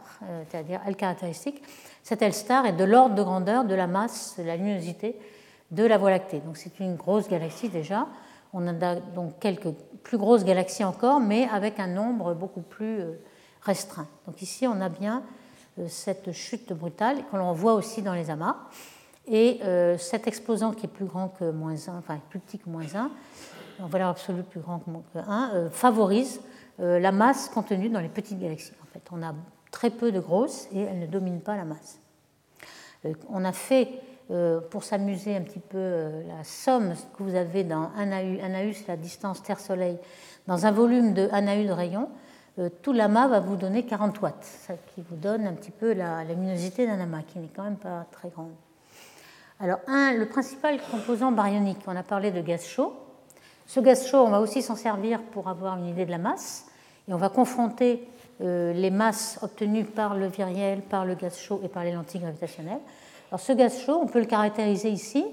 [0.48, 1.62] c'est-à-dire L caractéristique.
[2.02, 5.20] Cette L star est de l'ordre de grandeur de la masse, de la luminosité
[5.70, 6.40] de la Voie lactée.
[6.40, 8.06] Donc c'est une grosse galaxie déjà.
[8.54, 9.72] On a donc quelques
[10.02, 13.02] plus grosses galaxies encore, mais avec un nombre beaucoup plus
[13.60, 14.08] restreint.
[14.26, 15.22] Donc ici, on a bien
[15.88, 18.56] cette chute brutale que l'on voit aussi dans les amas.
[19.28, 22.68] Et euh, cet exposant qui est plus grand que moins 1, enfin plus petit que
[22.68, 23.10] moins 1,
[23.82, 26.40] en valeur absolue plus grand que 1, euh, favorise
[26.80, 28.72] euh, la masse contenue dans les petites galaxies.
[28.82, 29.34] En fait, on a
[29.72, 31.98] très peu de grosses et elles ne dominent pas la masse.
[33.28, 33.88] on a fait,
[34.70, 38.40] pour s'amuser un petit peu, la somme que vous avez dans 1 AU.
[38.42, 39.98] 1 AU, c'est la distance Terre-Soleil.
[40.46, 42.08] Dans un volume de 1 AU de rayon,
[42.80, 46.24] tout l'amas va vous donner 40 watts, ce qui vous donne un petit peu la
[46.24, 48.52] luminosité d'un amas, qui n'est quand même pas très grande.
[49.58, 52.94] Alors, un, le principal composant baryonique, on a parlé de gaz chaud.
[53.66, 56.66] Ce gaz chaud, on va aussi s'en servir pour avoir une idée de la masse.
[57.08, 58.06] Et on va confronter
[58.42, 62.20] euh, les masses obtenues par le viriel, par le gaz chaud et par les lentilles
[62.20, 62.80] gravitationnelles.
[63.30, 65.24] Alors, ce gaz chaud, on peut le caractériser ici.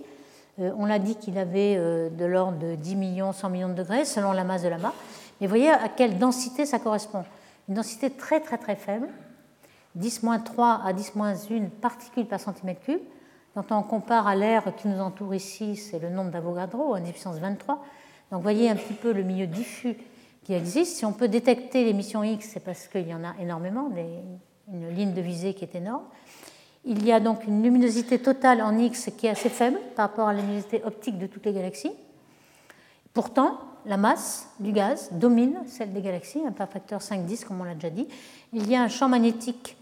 [0.62, 3.74] Euh, on l'a dit qu'il avait euh, de l'ordre de 10 millions, 100 millions de
[3.74, 4.94] degrés selon la masse de l'amas.
[5.42, 7.26] Mais voyez à quelle densité ça correspond.
[7.68, 9.10] Une densité très très très faible,
[10.00, 13.02] 10-3 à 10-1 particules par centimètre cube.
[13.54, 17.38] Quand on compare à l'air qui nous entoure ici, c'est le nombre d'Avogadro, en puissance
[17.38, 17.76] 23.
[17.76, 17.84] Donc
[18.32, 19.95] vous voyez un petit peu le milieu diffus
[20.43, 20.97] qui existe.
[20.97, 23.91] Si on peut détecter l'émission X, c'est parce qu'il y en a énormément,
[24.72, 26.04] une ligne de visée qui est énorme.
[26.86, 30.28] Il y a donc une luminosité totale en X qui est assez faible par rapport
[30.28, 31.93] à la luminosité optique de toutes les galaxies.
[33.14, 37.76] Pourtant, la masse du gaz domine celle des galaxies, un facteur 5-10 comme on l'a
[37.76, 38.08] déjà dit.
[38.51, 39.78] Il y a un champ magnétique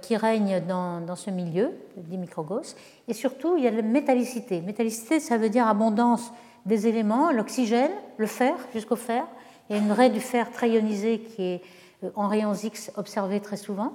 [0.00, 2.74] qui règne dans, ce milieu, dit microgos.
[3.08, 4.60] Et surtout, il y a la métallicité.
[4.60, 6.32] Métallicité, ça veut dire abondance
[6.64, 9.26] des éléments, l'oxygène, le fer, jusqu'au fer.
[9.68, 11.62] Il y a une raie du fer très ionisée qui est
[12.02, 13.92] euh, en rayons X observée très souvent.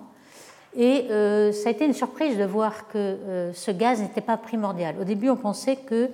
[0.75, 4.95] Et euh, ça a été une surprise de voir que ce gaz n'était pas primordial.
[5.01, 6.11] Au début, on pensait que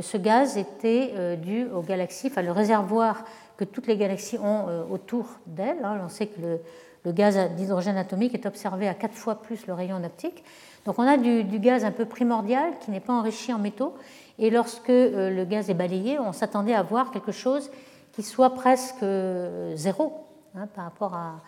[0.00, 3.24] ce gaz était dû aux galaxies, enfin le réservoir
[3.56, 5.84] que toutes les galaxies ont autour d'elles.
[5.84, 6.00] Hein.
[6.04, 6.60] On sait que le,
[7.04, 10.44] le gaz d'hydrogène atomique est observé à quatre fois plus le rayon optique.
[10.84, 13.94] Donc on a du, gaz un peu primordial qui n'est pas enrichi en métaux.
[14.38, 17.70] Et lorsque euh, le gaz est balayé, on s'attendait à voir quelque chose
[18.12, 20.26] qui soit presque euh, zéro
[20.56, 21.40] hein, par rapport à,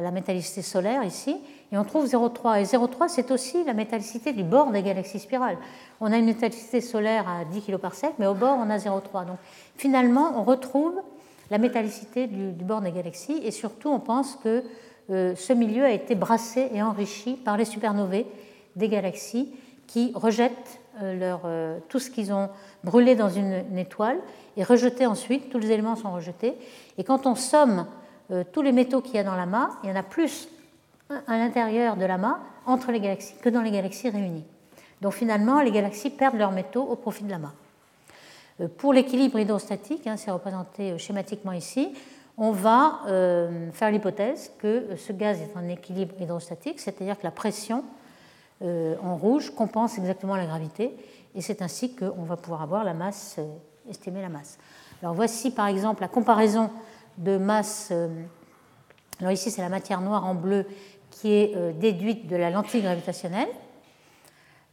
[0.00, 1.36] la métallicité solaire ici.
[1.70, 2.60] Et on trouve 0,3.
[2.60, 5.58] Et 0,3, c'est aussi la métallicité du bord des galaxies spirales.
[6.00, 8.78] On a une métallicité solaire à 10 kg par sec, mais au bord, on a
[8.78, 9.26] 0,3.
[9.26, 9.36] Donc
[9.76, 10.94] finalement, on retrouve
[11.50, 13.38] la métallicité du, du, bord des galaxies.
[13.44, 14.64] Et surtout, on pense que
[15.08, 18.24] ce milieu a été brassé et enrichi par les supernovae
[18.76, 19.48] des galaxies
[19.86, 22.50] qui rejettent euh, leur, euh, tout ce qu'ils ont
[22.84, 24.18] brûlé dans une, étoile
[24.56, 26.54] et rejeté ensuite, tous les éléments sont rejetés.
[26.98, 27.86] Et quand on somme
[28.52, 30.48] tous les métaux qu'il y a dans l'amas, il y en a plus
[31.26, 34.44] à l'intérieur de l'amas entre les galaxies que dans les galaxies réunies.
[35.02, 37.52] Donc finalement, les galaxies perdent leurs métaux au profit de l'amas.
[38.78, 41.92] Pour l'équilibre hydrostatique, hein, c'est représenté schématiquement ici,
[42.38, 47.30] on va euh, faire l'hypothèse que ce gaz est en équilibre hydrostatique, c'est-à-dire que la
[47.30, 47.84] pression
[48.62, 50.96] euh, en rouge compense exactement la gravité,
[51.34, 53.46] et c'est ainsi qu'on va pouvoir avoir la masse, euh,
[53.90, 54.58] estimer la masse.
[55.02, 56.70] Alors voici par exemple la comparaison
[57.18, 57.92] de masse.
[59.20, 60.64] alors ici c'est la matière noire en bleu
[61.10, 63.48] qui est déduite de la lentille gravitationnelle.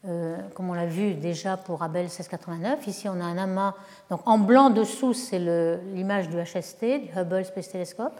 [0.07, 2.87] Euh, comme on l'a vu déjà pour Abel 1689.
[2.87, 3.75] Ici, on a un amas.
[4.09, 5.39] Donc, en blanc dessous, c'est
[5.93, 8.13] l'image du HST, du Hubble Space Telescope.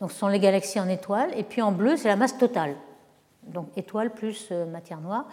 [0.00, 1.30] Donc, ce sont les galaxies en étoiles.
[1.36, 2.74] Et puis en bleu, c'est la masse totale.
[3.42, 5.26] Donc, étoile plus euh, matière noire.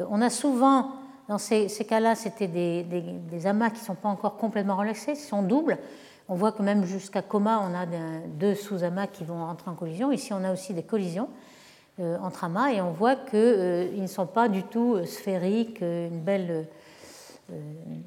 [0.00, 0.90] Euh, on a souvent,
[1.28, 5.42] dans ces, cas-là, c'était des, amas qui ne sont pas encore complètement relaxés, ils sont
[5.42, 5.78] doubles.
[6.28, 7.86] On voit que même jusqu'à coma, on a
[8.26, 10.10] deux sous-amas qui vont rentrer en collision.
[10.10, 11.28] Ici, on a aussi des collisions.
[12.00, 15.80] Euh, entre amas et on voit qu'ils euh, ne sont pas du tout euh, sphériques,
[15.80, 16.66] une belle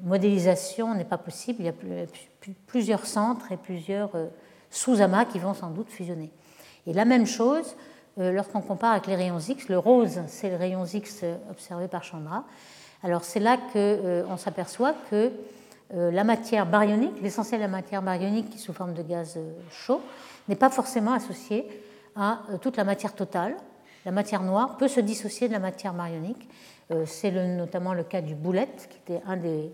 [0.02, 1.60] modélisation n'est pas possible.
[1.60, 2.06] Il y a
[2.66, 4.10] plusieurs centres et plusieurs
[4.68, 6.32] sous-amas qui vont sans doute fusionner.
[6.88, 7.76] Et la même chose
[8.16, 9.68] lorsqu'on compare avec les rayons X.
[9.68, 11.22] Le rose, c'est les rayons X
[11.52, 12.42] observés par Chandra.
[13.04, 15.30] Alors c'est là qu'on s'aperçoit que
[15.94, 19.38] la matière baryonique, l'essentiel de la matière baryonique qui est sous forme de gaz
[19.70, 20.00] chaud,
[20.48, 21.64] n'est pas forcément associée
[22.16, 23.54] à toute la matière totale
[24.08, 26.48] la matière noire peut se dissocier de la matière baryonique.
[26.90, 29.70] Euh, c'est notamment le cas du boulette, qui était un des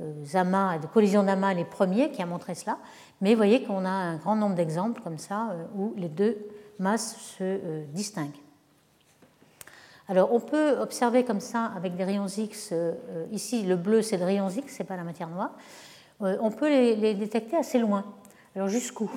[0.00, 2.78] euh, amas, des collisions d'amas les premiers qui a montré cela.
[3.20, 6.36] Mais vous voyez qu'on a un grand nombre d'exemples comme ça euh, où les deux
[6.80, 8.42] masses se distinguent.
[10.08, 12.74] Alors on peut observer comme ça avec des rayons X,
[13.30, 15.52] ici le bleu c'est le rayon X, ce n'est pas la matière noire,
[16.18, 18.04] on peut les, détecter assez loin.
[18.56, 19.08] Alors jusqu'où?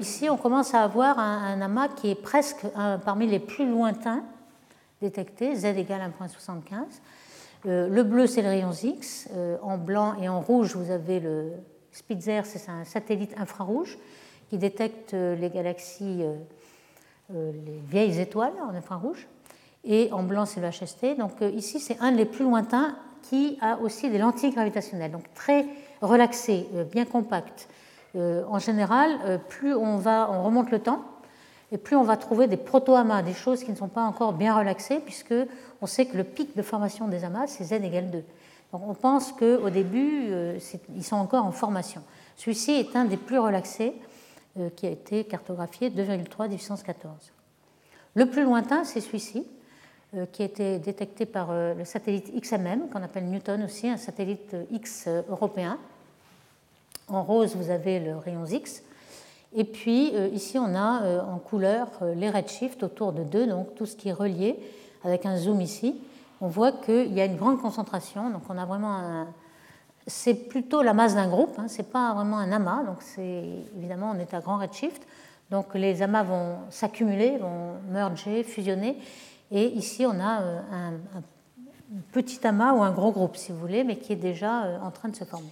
[0.00, 2.66] Ici, on commence à avoir un, amas qui est presque
[3.04, 4.24] parmi les plus lointains
[5.00, 6.76] détectés, z égale 1.75.
[7.64, 9.28] le bleu, c'est le rayon X.
[9.62, 11.52] en blanc et en rouge, vous avez le
[11.92, 13.98] Spitzer, c'est un satellite infrarouge
[14.48, 16.24] qui détecte les galaxies,
[17.30, 19.28] les vieilles étoiles en infrarouge.
[19.84, 21.18] Et en blanc, c'est le HST.
[21.18, 22.96] Donc ici, c'est un des plus lointains
[23.28, 25.66] qui a aussi des lentilles gravitationnelles, donc très
[26.00, 27.68] relaxé, euh, bien compact.
[28.16, 31.04] Euh, en général, euh, plus on, remonte le temps,
[31.72, 34.56] et plus on va trouver des proto-amas, des choses qui ne sont pas encore bien
[34.56, 35.34] relaxées, puisque
[35.80, 38.24] on sait que le pic de formation des amas, c'est z égale 2.
[38.72, 40.28] Donc on pense qu'au début,
[40.94, 42.02] ils sont encore en formation.
[42.36, 43.94] Celui-ci est un des plus relaxés
[44.76, 47.32] qui a été cartographié, 2,3 puissance 14.
[48.14, 49.46] Le plus lointain, c'est celui-ci,
[50.16, 53.96] euh, qui a été détecté par euh, le satellite XMM, qu'on appelle Newton aussi, un
[53.96, 55.76] satellite euh, X européen.
[57.08, 58.82] En rose, vous avez le rayon X.
[59.56, 61.86] Et puis ici, on a en couleur
[62.16, 64.58] les redshifts autour de 2, donc tout ce qui est relié
[65.04, 65.94] avec un zoom ici.
[66.40, 69.28] On voit qu'il y a une grande concentration, donc on a vraiment un...
[70.06, 73.44] C'est plutôt la masse d'un groupe, hein, ce n'est pas vraiment un amas, donc c'est
[73.76, 75.06] évidemment on est à grand redshift,
[75.50, 78.98] donc les amas vont s'accumuler, vont merger, fusionner,
[79.50, 81.22] et ici, on a euh, un,
[82.12, 84.90] petit amas ou un gros groupe, si vous voulez, mais qui est déjà euh, en
[84.90, 85.50] train de se former.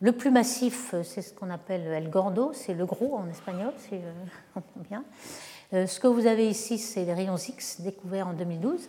[0.00, 3.72] Le plus massif, euh, c'est ce qu'on appelle El Gordo, c'est le gros en espagnol,
[3.78, 5.04] si je comprends bien.
[5.72, 8.88] Ce que vous avez ici, c'est les rayons X découverts en 2012.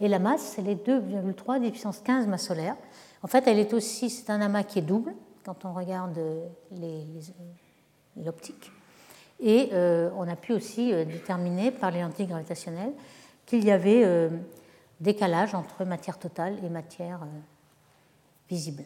[0.00, 2.76] Et la masse, c'est les 2,3 des puissance 15 masse solaire.
[3.22, 6.20] En fait, elle est aussi, c'est un amas qui est double quand on regarde
[8.16, 8.70] l'optique.
[9.40, 12.92] Et euh, on a pu aussi euh, déterminer par les lentilles gravitationnelles
[13.46, 14.28] qu'il y avait euh,
[15.00, 17.20] décalage entre matière totale et matière
[18.48, 18.84] visible.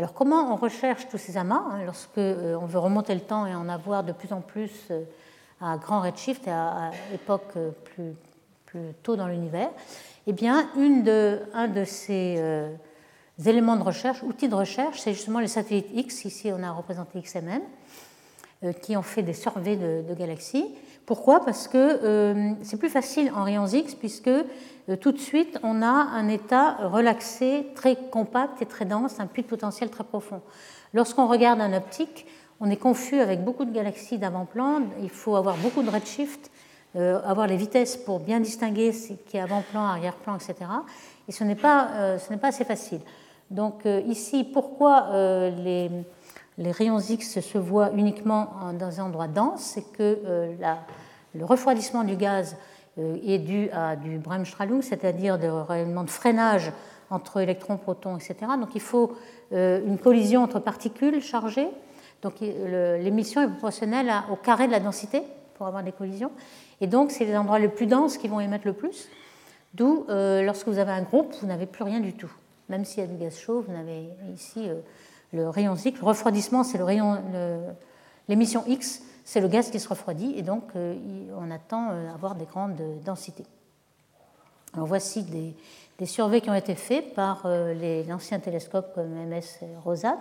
[0.00, 3.54] Alors comment on recherche tous ces amas hein, lorsque on veut remonter le temps et
[3.54, 4.70] en avoir de plus en plus
[5.60, 7.52] à grand redshift et à, époque
[7.84, 8.14] plus,
[8.64, 9.68] plus, tôt dans l'univers?
[10.26, 12.42] Eh bien, une de, un de ces
[13.44, 16.24] éléments de recherche, outils de recherche, c'est justement les satellites X.
[16.24, 17.60] Ici, on a représenté XMM.
[18.62, 20.66] Euh, qui ont fait des surveys de, galaxies.
[21.06, 21.44] Pourquoi?
[21.44, 25.82] Parce que euh, c'est plus facile en rayons X, puisque euh, tout de suite, on
[25.82, 30.40] a un état relaxé, très compact et très dense, un puits de potentiel très profond.
[30.94, 32.26] Lorsqu'on regarde un optique,
[32.60, 36.50] on est confus avec beaucoup de galaxies d'avant-plan, il faut avoir beaucoup de redshift,
[36.94, 40.54] avoir les vitesses pour bien distinguer ce qui est avant-plan, arrière-plan, etc.
[41.28, 43.00] Et ce n'est pas, pas assez facile.
[43.50, 45.08] Donc ici, pourquoi
[45.62, 45.90] les
[46.58, 50.54] les rayons X se voient uniquement dans un endroit dense, c'est que euh,
[51.34, 52.56] le refroidissement du gaz
[52.98, 56.72] euh, est dû à du Bremsstrahlung, c'est-à-dire des rayonnements de freinage
[57.08, 58.34] entre électrons, protons, etc.
[58.60, 59.16] Donc il faut
[59.52, 61.68] euh, une collision entre particules chargées.
[62.22, 65.22] Donc l'émission est proportionnelle au carré de la densité
[65.54, 66.30] pour avoir des collisions.
[66.82, 69.08] Et donc c'est les endroits les plus denses qui vont émettre le plus.
[69.72, 72.30] D'où, lorsque vous avez un groupe, vous n'avez plus rien du tout.
[72.68, 74.68] Même s'il y a du gaz chaud, vous n'avez ici
[75.32, 76.00] le rayon X.
[76.00, 77.22] Le refroidissement, c'est le rayon,
[78.28, 80.96] l'émission X, c'est le gaz qui se refroidit et donc euh,
[81.38, 83.44] on attend euh, avoir des grandes densités.
[84.74, 85.54] Alors voici des,
[85.98, 90.18] des surveys qui ont été faits par euh, l'ancien télescope comme MS Rosat.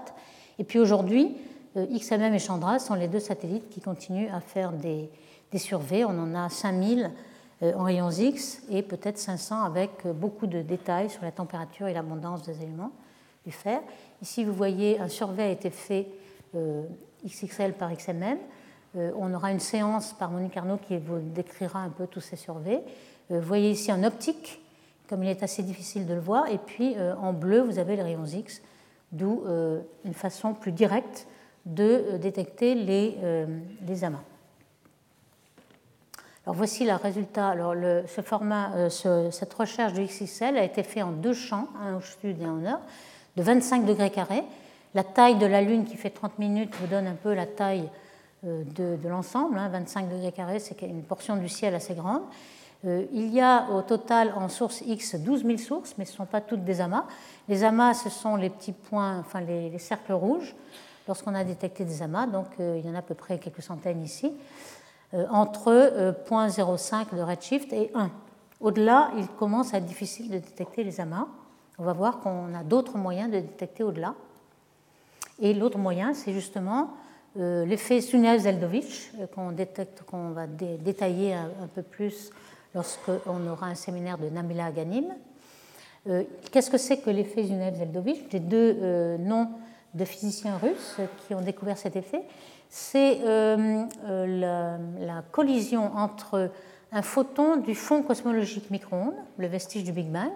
[0.60, 1.36] Et puis aujourd'hui,
[1.76, 5.10] XMM et Chandra sont les deux satellites qui continuent à faire des,
[5.51, 6.05] des surveys.
[6.05, 7.10] On en a 5000
[7.62, 12.43] en rayons X et peut-être 500 avec beaucoup de détails sur la température et l'abondance
[12.43, 12.91] des éléments
[13.49, 13.81] du fer.
[14.21, 16.07] Ici, vous voyez, un survey a été fait
[16.55, 16.83] euh,
[17.25, 18.37] XXL par XMM.
[18.95, 22.35] Euh, on aura une séance par Monique Arnaud qui vous décrira un peu tous ces
[22.35, 22.83] surveys.
[23.31, 24.61] Euh, vous voyez ici en optique,
[25.07, 28.03] comme il est assez difficile de le voir, et puis en bleu, vous avez les
[28.03, 28.61] rayons X,
[29.11, 29.43] d'où
[30.05, 31.25] une façon plus directe
[31.65, 33.17] de détecter les,
[33.87, 34.21] les amas.
[36.45, 37.47] Alors voici le résultat.
[37.47, 42.01] Alors ce format, cette recherche de XXL a été faite en deux champs, un au
[42.01, 42.81] sud et un au nord
[43.39, 44.43] de 25 degrés carrés.
[44.93, 47.89] La taille de la Lune qui fait 30 minutes vous donne un peu la taille
[48.45, 49.57] euh, de, l'ensemble.
[49.57, 50.07] 25 hein.
[50.11, 52.23] degrés carrés, c'est une portion du ciel assez grande.
[52.85, 56.17] Euh, il y a au total en source X 12 000 sources, mais ce ne
[56.17, 57.05] sont pas toutes des amas.
[57.47, 60.53] Les amas, ce sont les petits points, enfin les, cercles rouges,
[61.07, 62.27] lorsqu'on a détecté des amas.
[62.27, 64.33] Donc euh, il y en a à peu près quelques centaines ici.
[65.31, 65.71] entre
[66.29, 68.11] 0,05 de redshift et 1.
[68.59, 71.27] Au-delà, il commence à être difficile de détecter les amas
[71.80, 74.13] on va voir qu'on a d'autres moyens de détecter au-delà.
[75.41, 76.91] Et l'autre moyen, c'est justement
[77.38, 82.32] euh, l'effet Sunev-Zeldovich, euh, qu'on détecte, qu'on va détailler un, peu plus
[82.75, 85.05] lorsqu'on aura un séminaire de Namila Aganim.
[86.07, 89.49] Euh, qu'est-ce que c'est que l'effet Sunev-Zeldovich Les deux noms
[89.93, 92.23] de physiciens russes qui ont découvert cet effet.
[92.69, 96.51] C'est la, la, collision entre
[96.91, 100.30] un photon du fond cosmologique micro-ondes, le vestige du Big Bang,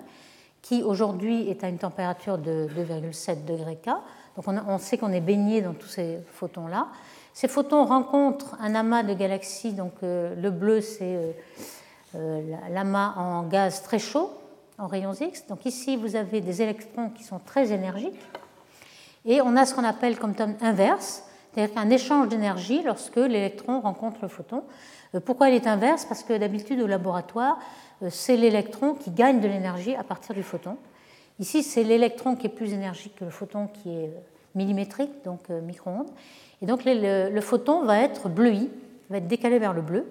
[0.64, 3.90] qui aujourd'hui est à une température de 2,7 degrés K.
[4.36, 6.88] Donc on, sait qu'on est baigné dans tous ces photons-là.
[7.34, 11.32] Ces photons rencontrent un amas de galaxies, donc euh, le bleu c'est euh,
[12.16, 12.42] euh,
[12.72, 14.32] l'amas en gaz très chaud,
[14.80, 15.46] en rayons X.
[15.48, 18.20] Donc ici vous avez des électrons qui sont très énergiques.
[19.26, 23.82] Et on a ce qu'on appelle comme terme inverse, c'est-à-dire qu'un échange d'énergie lorsque l'électron
[23.82, 24.64] rencontre le photon.
[25.26, 26.06] Pourquoi il est inverse?
[26.06, 27.60] Parce que d'habitude au laboratoire,
[28.10, 30.78] c'est l'électron qui gagne de l'énergie à partir du photon.
[31.40, 34.20] Ici, c'est l'électron qui est plus énergique que le photon qui est euh,
[34.56, 36.10] millimétrique, donc euh, micro-ondes.
[36.62, 38.70] Et donc le, photon va être bleui,
[39.10, 40.08] va être décalé vers le bleu.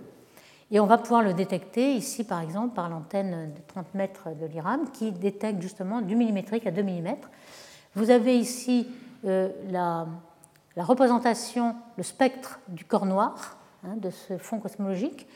[0.70, 4.46] Et on va pouvoir le détecter ici, par exemple, par l'antenne de 30 mètres de
[4.46, 7.16] l'IRAM qui détecte justement du millimétrique à 2 mm.
[7.94, 8.88] Vous avez ici
[9.22, 10.06] la,
[10.76, 15.26] représentation, le spectre du corps noir hein, de ce fond cosmologique.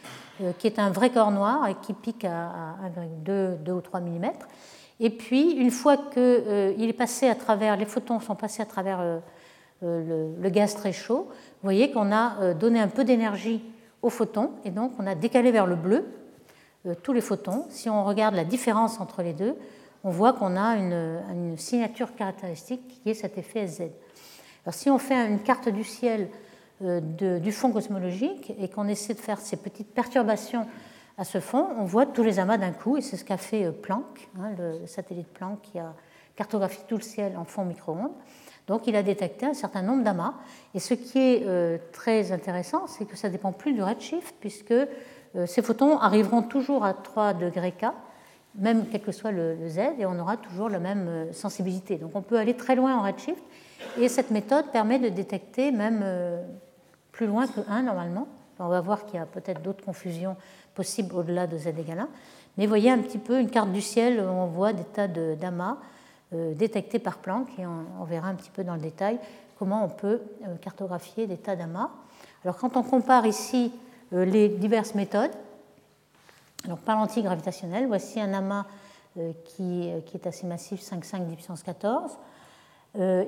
[0.42, 2.76] Euh, qui est un vrai corps noir et qui pique à
[3.24, 4.32] 1,2 2 ou 3 mm.
[5.00, 8.60] Et puis, une fois que euh, il est passé à travers, les photons sont passés
[8.60, 13.62] à travers euh, le, gaz très chaud, vous voyez qu'on a donné un peu d'énergie
[14.02, 16.04] aux photons et donc on a décalé vers le bleu
[17.02, 17.64] tous les photons.
[17.68, 19.56] Si on regarde la différence entre les deux,
[20.04, 23.82] on voit qu'on a une, une, signature caractéristique qui est cet effet SZ.
[24.64, 26.28] Alors, si on fait une carte du ciel
[26.82, 27.00] euh,
[27.38, 30.66] du fond cosmologique et qu'on essaie de faire ces petites perturbations
[31.16, 33.64] à ce fond, on voit tous les amas d'un coup, et c'est ce qu'a fait
[33.64, 35.94] euh, Planck, hein, le satellite Planck qui a
[36.36, 38.12] cartographié tout le ciel en fond micro-ondes.
[38.66, 40.34] Donc il a détecté un certain nombre d'amas.
[40.74, 44.34] Et ce qui est euh, très intéressant, c'est que ça ne dépend plus du redshift,
[44.38, 44.74] puisque
[45.46, 47.86] ces photons arriveront toujours à 3 degrés K,
[48.54, 51.96] même quel que soit le, le, Z, et on aura toujours la même sensibilité.
[51.96, 53.42] Donc on peut aller très loin en redshift,
[53.98, 56.02] et cette méthode permet de détecter même
[57.16, 58.28] plus loin que 1 normalement.
[58.58, 60.36] On va voir qu'il y a peut-être d'autres confusions
[60.74, 62.08] possibles au-delà de z égale 1.
[62.58, 65.78] Mais voyez un petit peu une carte du ciel où on voit des tas d'amas
[66.34, 69.18] euh, détectés par Planck et on, verra un petit peu dans le détail
[69.58, 71.90] comment on peut euh, cartographier des tas d'amas.
[72.44, 73.72] Alors quand on compare ici
[74.12, 75.32] euh, les diverses méthodes,
[76.84, 78.66] par l'antigravitationnel, voici un amas
[79.44, 82.18] qui, qui, est assez massif, 5,5 10 puissance 14.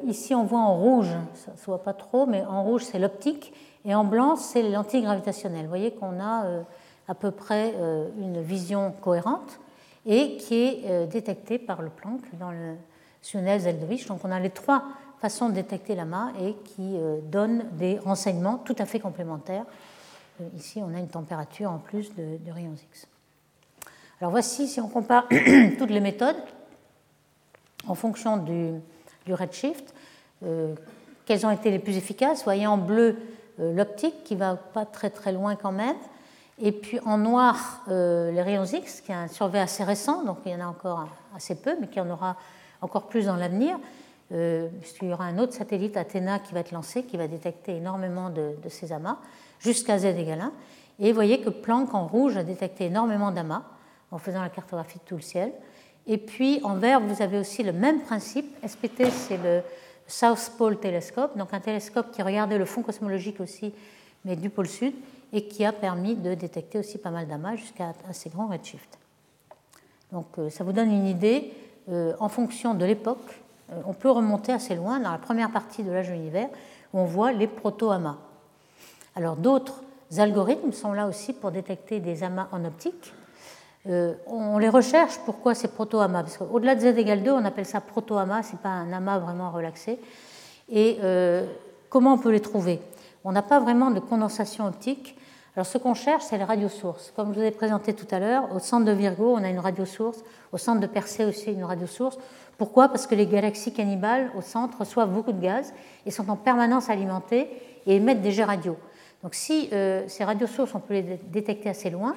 [0.07, 2.99] Ici on voit en rouge, ça ne se voit pas trop, mais en rouge c'est
[2.99, 3.53] l'optique
[3.89, 5.63] et en blanc, c'est l'antigravitationnel.
[5.63, 6.63] Vous voyez qu'on a euh,
[7.09, 9.61] à peu près euh, une vision cohérente
[10.05, 12.77] et qui est euh, détectée par le Planck dans le
[13.23, 14.07] Sunel-Zeldovich.
[14.09, 14.85] Donc on a les trois
[15.21, 19.65] façons de détecter l'amas et qui donnent des renseignements tout à fait complémentaires.
[20.57, 23.09] Ici, on a une température en plus de, rayons X.
[24.21, 25.27] Alors voici, si on compare
[25.79, 26.37] toutes les méthodes
[27.89, 28.75] en fonction du,
[29.29, 29.95] du redshift,
[31.29, 32.39] quelles ont été les plus efficaces?
[32.39, 33.17] Vous voyez en bleu
[33.61, 35.97] euh, l'optique qui va pas très très loin quand même.
[36.61, 40.39] Et puis en noir, euh, les rayons X, qui est un survey assez récent, donc
[40.47, 41.07] il y en a encore
[41.37, 42.37] assez peu, mais qui en aura
[42.81, 43.79] encore plus dans l'avenir,
[44.33, 47.77] euh, puisqu'il y aura un autre satellite, Athéna, qui va être lancé, qui va détecter
[47.77, 49.19] énormément de, ces amas,
[49.61, 50.53] jusqu'à Z égale 1.
[51.01, 53.63] Et vous voyez que Planck en rouge a détecté énormément d'amas
[54.11, 55.53] en faisant la cartographie de tout le ciel.
[56.09, 58.47] Et puis en vert, vous avez aussi le même principe.
[58.67, 59.61] SPT, c'est le
[60.07, 63.75] South Pole Telescope, donc un télescope qui regardait le fond cosmologique aussi,
[64.25, 64.95] mais du pôle sud,
[65.35, 68.99] et qui a permis de détecter aussi pas mal d'amas jusqu'à assez grand redshift.
[70.11, 71.53] Donc euh, ça vous donne une idée,
[71.91, 75.83] euh, en fonction de l'époque, euh, on peut remonter assez loin dans la première partie
[75.83, 76.49] de l'âge de l'univers,
[76.95, 78.17] où on voit les proto-amas.
[79.15, 79.83] Alors d'autres
[80.17, 83.13] algorithmes sont là aussi pour détecter des amas en optique.
[83.87, 87.67] Euh, on les recherche, pourquoi c'est proto-amas Parce qu'au-delà de z égale 2, on appelle
[87.67, 89.99] ça proto-amas, ce n'est pas un amas vraiment relaxé.
[90.71, 91.47] Et euh,
[91.89, 92.81] comment on peut les trouver?
[93.25, 95.17] On n'a pas vraiment de condensation optique.
[95.57, 97.13] Alors ce qu'on cherche, c'est les radiosources.
[97.17, 99.59] Comme je vous ai présenté tout à l'heure, au centre de Virgo, on a une
[99.59, 100.23] radiosource,
[100.53, 102.19] au centre de Persée aussi une radiosource.
[102.59, 102.89] Pourquoi?
[102.89, 105.73] Parce que les galaxies cannibales au centre reçoivent beaucoup de gaz
[106.05, 107.49] et sont en permanence alimentées
[107.87, 108.77] et émettent des jets radio.
[109.23, 112.15] Donc si euh, ces radiosources, on peut les détecter assez loin,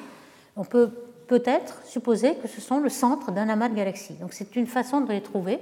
[0.56, 0.92] on peut
[1.32, 4.16] peut-être supposer que ce sont le centre d'un amas de galaxies.
[4.16, 5.60] Donc c'est une façon de les trouver.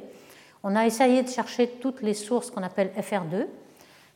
[0.63, 3.45] On a essayé de chercher toutes les sources qu'on appelle FR2.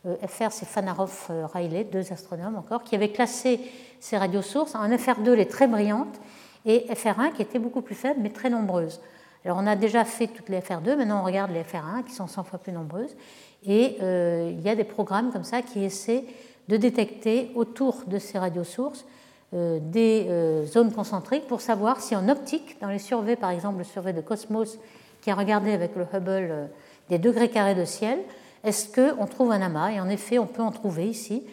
[0.07, 3.59] Euh, FR, c'est Fanarov-Riley, deux astronomes encore, qui avaient classé
[3.99, 6.19] ces radiosources en FR2 les très brillantes
[6.65, 8.99] et FR1 qui étaient beaucoup plus faibles mais très nombreuses.
[9.45, 12.25] Alors on a déjà fait toutes les FR2, maintenant on regarde les FR1 qui sont
[12.25, 13.15] 100 fois plus nombreuses.
[13.63, 16.23] Et euh, il y a des programmes comme ça qui essaient
[16.67, 19.12] de détecter autour de ces radiosources euh,
[19.53, 23.83] des euh, zones concentriques pour savoir si en optique, dans les surveys, par exemple le
[23.83, 24.79] survey de Cosmos
[25.21, 26.65] qui a regardé avec le Hubble euh,
[27.09, 28.19] des degrés carrés de ciel,
[28.63, 29.91] est-ce qu'on trouve un amas?
[29.91, 31.43] Et en effet, on peut en trouver ici.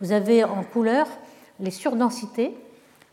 [0.00, 1.06] Vous avez en couleur
[1.58, 2.56] les surdensités.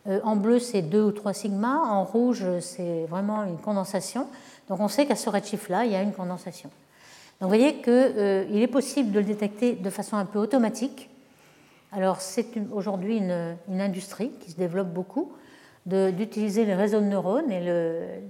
[0.06, 1.82] Euh, en bleu, c'est 2 ou 3 sigma.
[1.84, 4.26] En rouge, c'est vraiment une condensation.
[4.68, 6.70] Donc on sait qu'à ce redshift-là, il y a une condensation.
[7.40, 11.08] Donc vous voyez qu'il euh, est possible de le détecter de façon un peu automatique.
[11.92, 15.32] Alors c'est aujourd'hui une, industrie qui se développe beaucoup
[15.86, 17.60] d'utiliser les réseaux de neurones et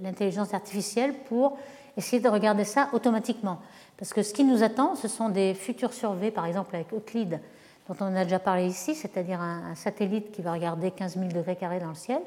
[0.01, 1.57] l'intelligence artificielle pour
[1.97, 3.59] essayer de regarder ça automatiquement.
[3.97, 7.41] Parce que ce qui nous attend, ce sont des futurs surveys, par exemple avec Euclide,
[7.89, 11.57] dont on a déjà parlé ici, c'est-à-dire un, satellite qui va regarder 15 000 degrés
[11.57, 12.21] carrés dans le ciel.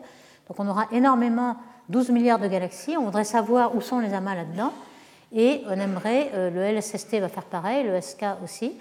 [0.48, 1.56] Donc on aura énormément,
[1.88, 2.96] 12 milliards de galaxies.
[2.98, 4.72] On voudrait savoir où sont les amas là-dedans.
[5.34, 8.74] Et on aimerait, euh, le LSST va faire pareil, le SK aussi.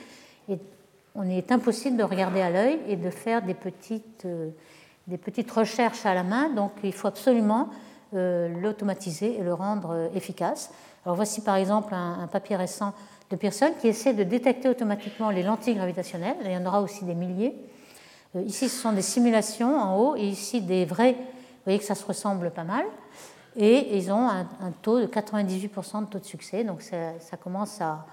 [1.15, 4.49] On est impossible de regarder à l'œil et de faire des petites, euh,
[5.07, 6.49] des petites recherches à la main.
[6.49, 7.69] Donc il faut absolument
[8.13, 10.71] euh, l'automatiser et le rendre efficace.
[11.05, 12.93] Alors voici par exemple un, papier récent
[13.29, 16.37] de personnes qui essaient de détecter automatiquement les lentilles gravitationnelles.
[16.43, 17.55] Il y en aura aussi des milliers.
[18.35, 21.13] Euh, ici, ce sont des simulations en haut et ici des vrais.
[21.13, 22.85] Vous voyez que ça se ressemble pas mal.
[23.55, 24.45] Et ils ont un,
[24.81, 26.63] taux de 98% de taux de succès.
[26.63, 28.05] Donc ça, commence à,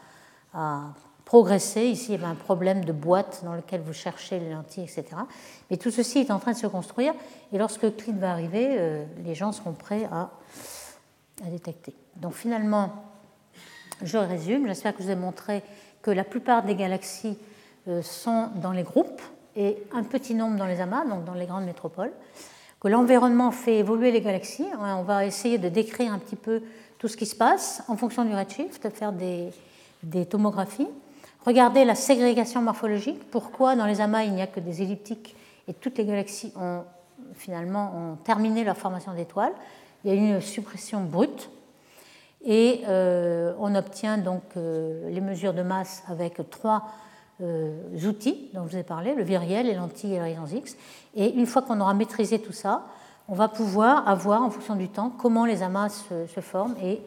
[1.28, 1.82] progresser.
[1.82, 5.04] Ici, il y a un problème de boîte dans lequel vous cherchez les lentilles, etc.
[5.70, 7.12] Mais tout ceci est en train de se construire.
[7.52, 10.30] Et lorsque CLID va arriver, euh, les gens seront prêts à,
[11.44, 11.92] détecter.
[12.16, 12.92] Donc finalement,
[14.02, 15.62] je résume, j'espère que je vous ai montré
[16.00, 17.36] que la plupart des galaxies
[17.88, 19.20] euh, sont dans les groupes
[19.54, 22.12] et un petit nombre dans les amas, donc dans les grandes métropoles,
[22.80, 24.66] que l'environnement fait évoluer les galaxies.
[24.80, 26.62] On va essayer de décrire un petit peu
[26.98, 30.88] tout ce qui se passe en fonction du redshift, faire des tomographies.
[31.48, 35.34] Regarder la ségrégation morphologique, pourquoi dans les amas il n'y a que des elliptiques
[35.66, 36.82] et toutes les galaxies ont
[37.32, 39.54] finalement ont terminé leur formation d'étoiles?
[40.04, 41.48] Il y a une suppression brute
[42.44, 46.82] et euh, on obtient donc euh, les mesures de masse avec trois
[47.40, 50.76] euh, outils dont je vous ai parlé, le viriel, les lentilles et la résonance X.
[51.14, 52.84] Et une fois qu'on aura maîtrisé tout ça,
[53.26, 57.00] on va pouvoir avoir, en fonction du temps, comment les amas se, forment et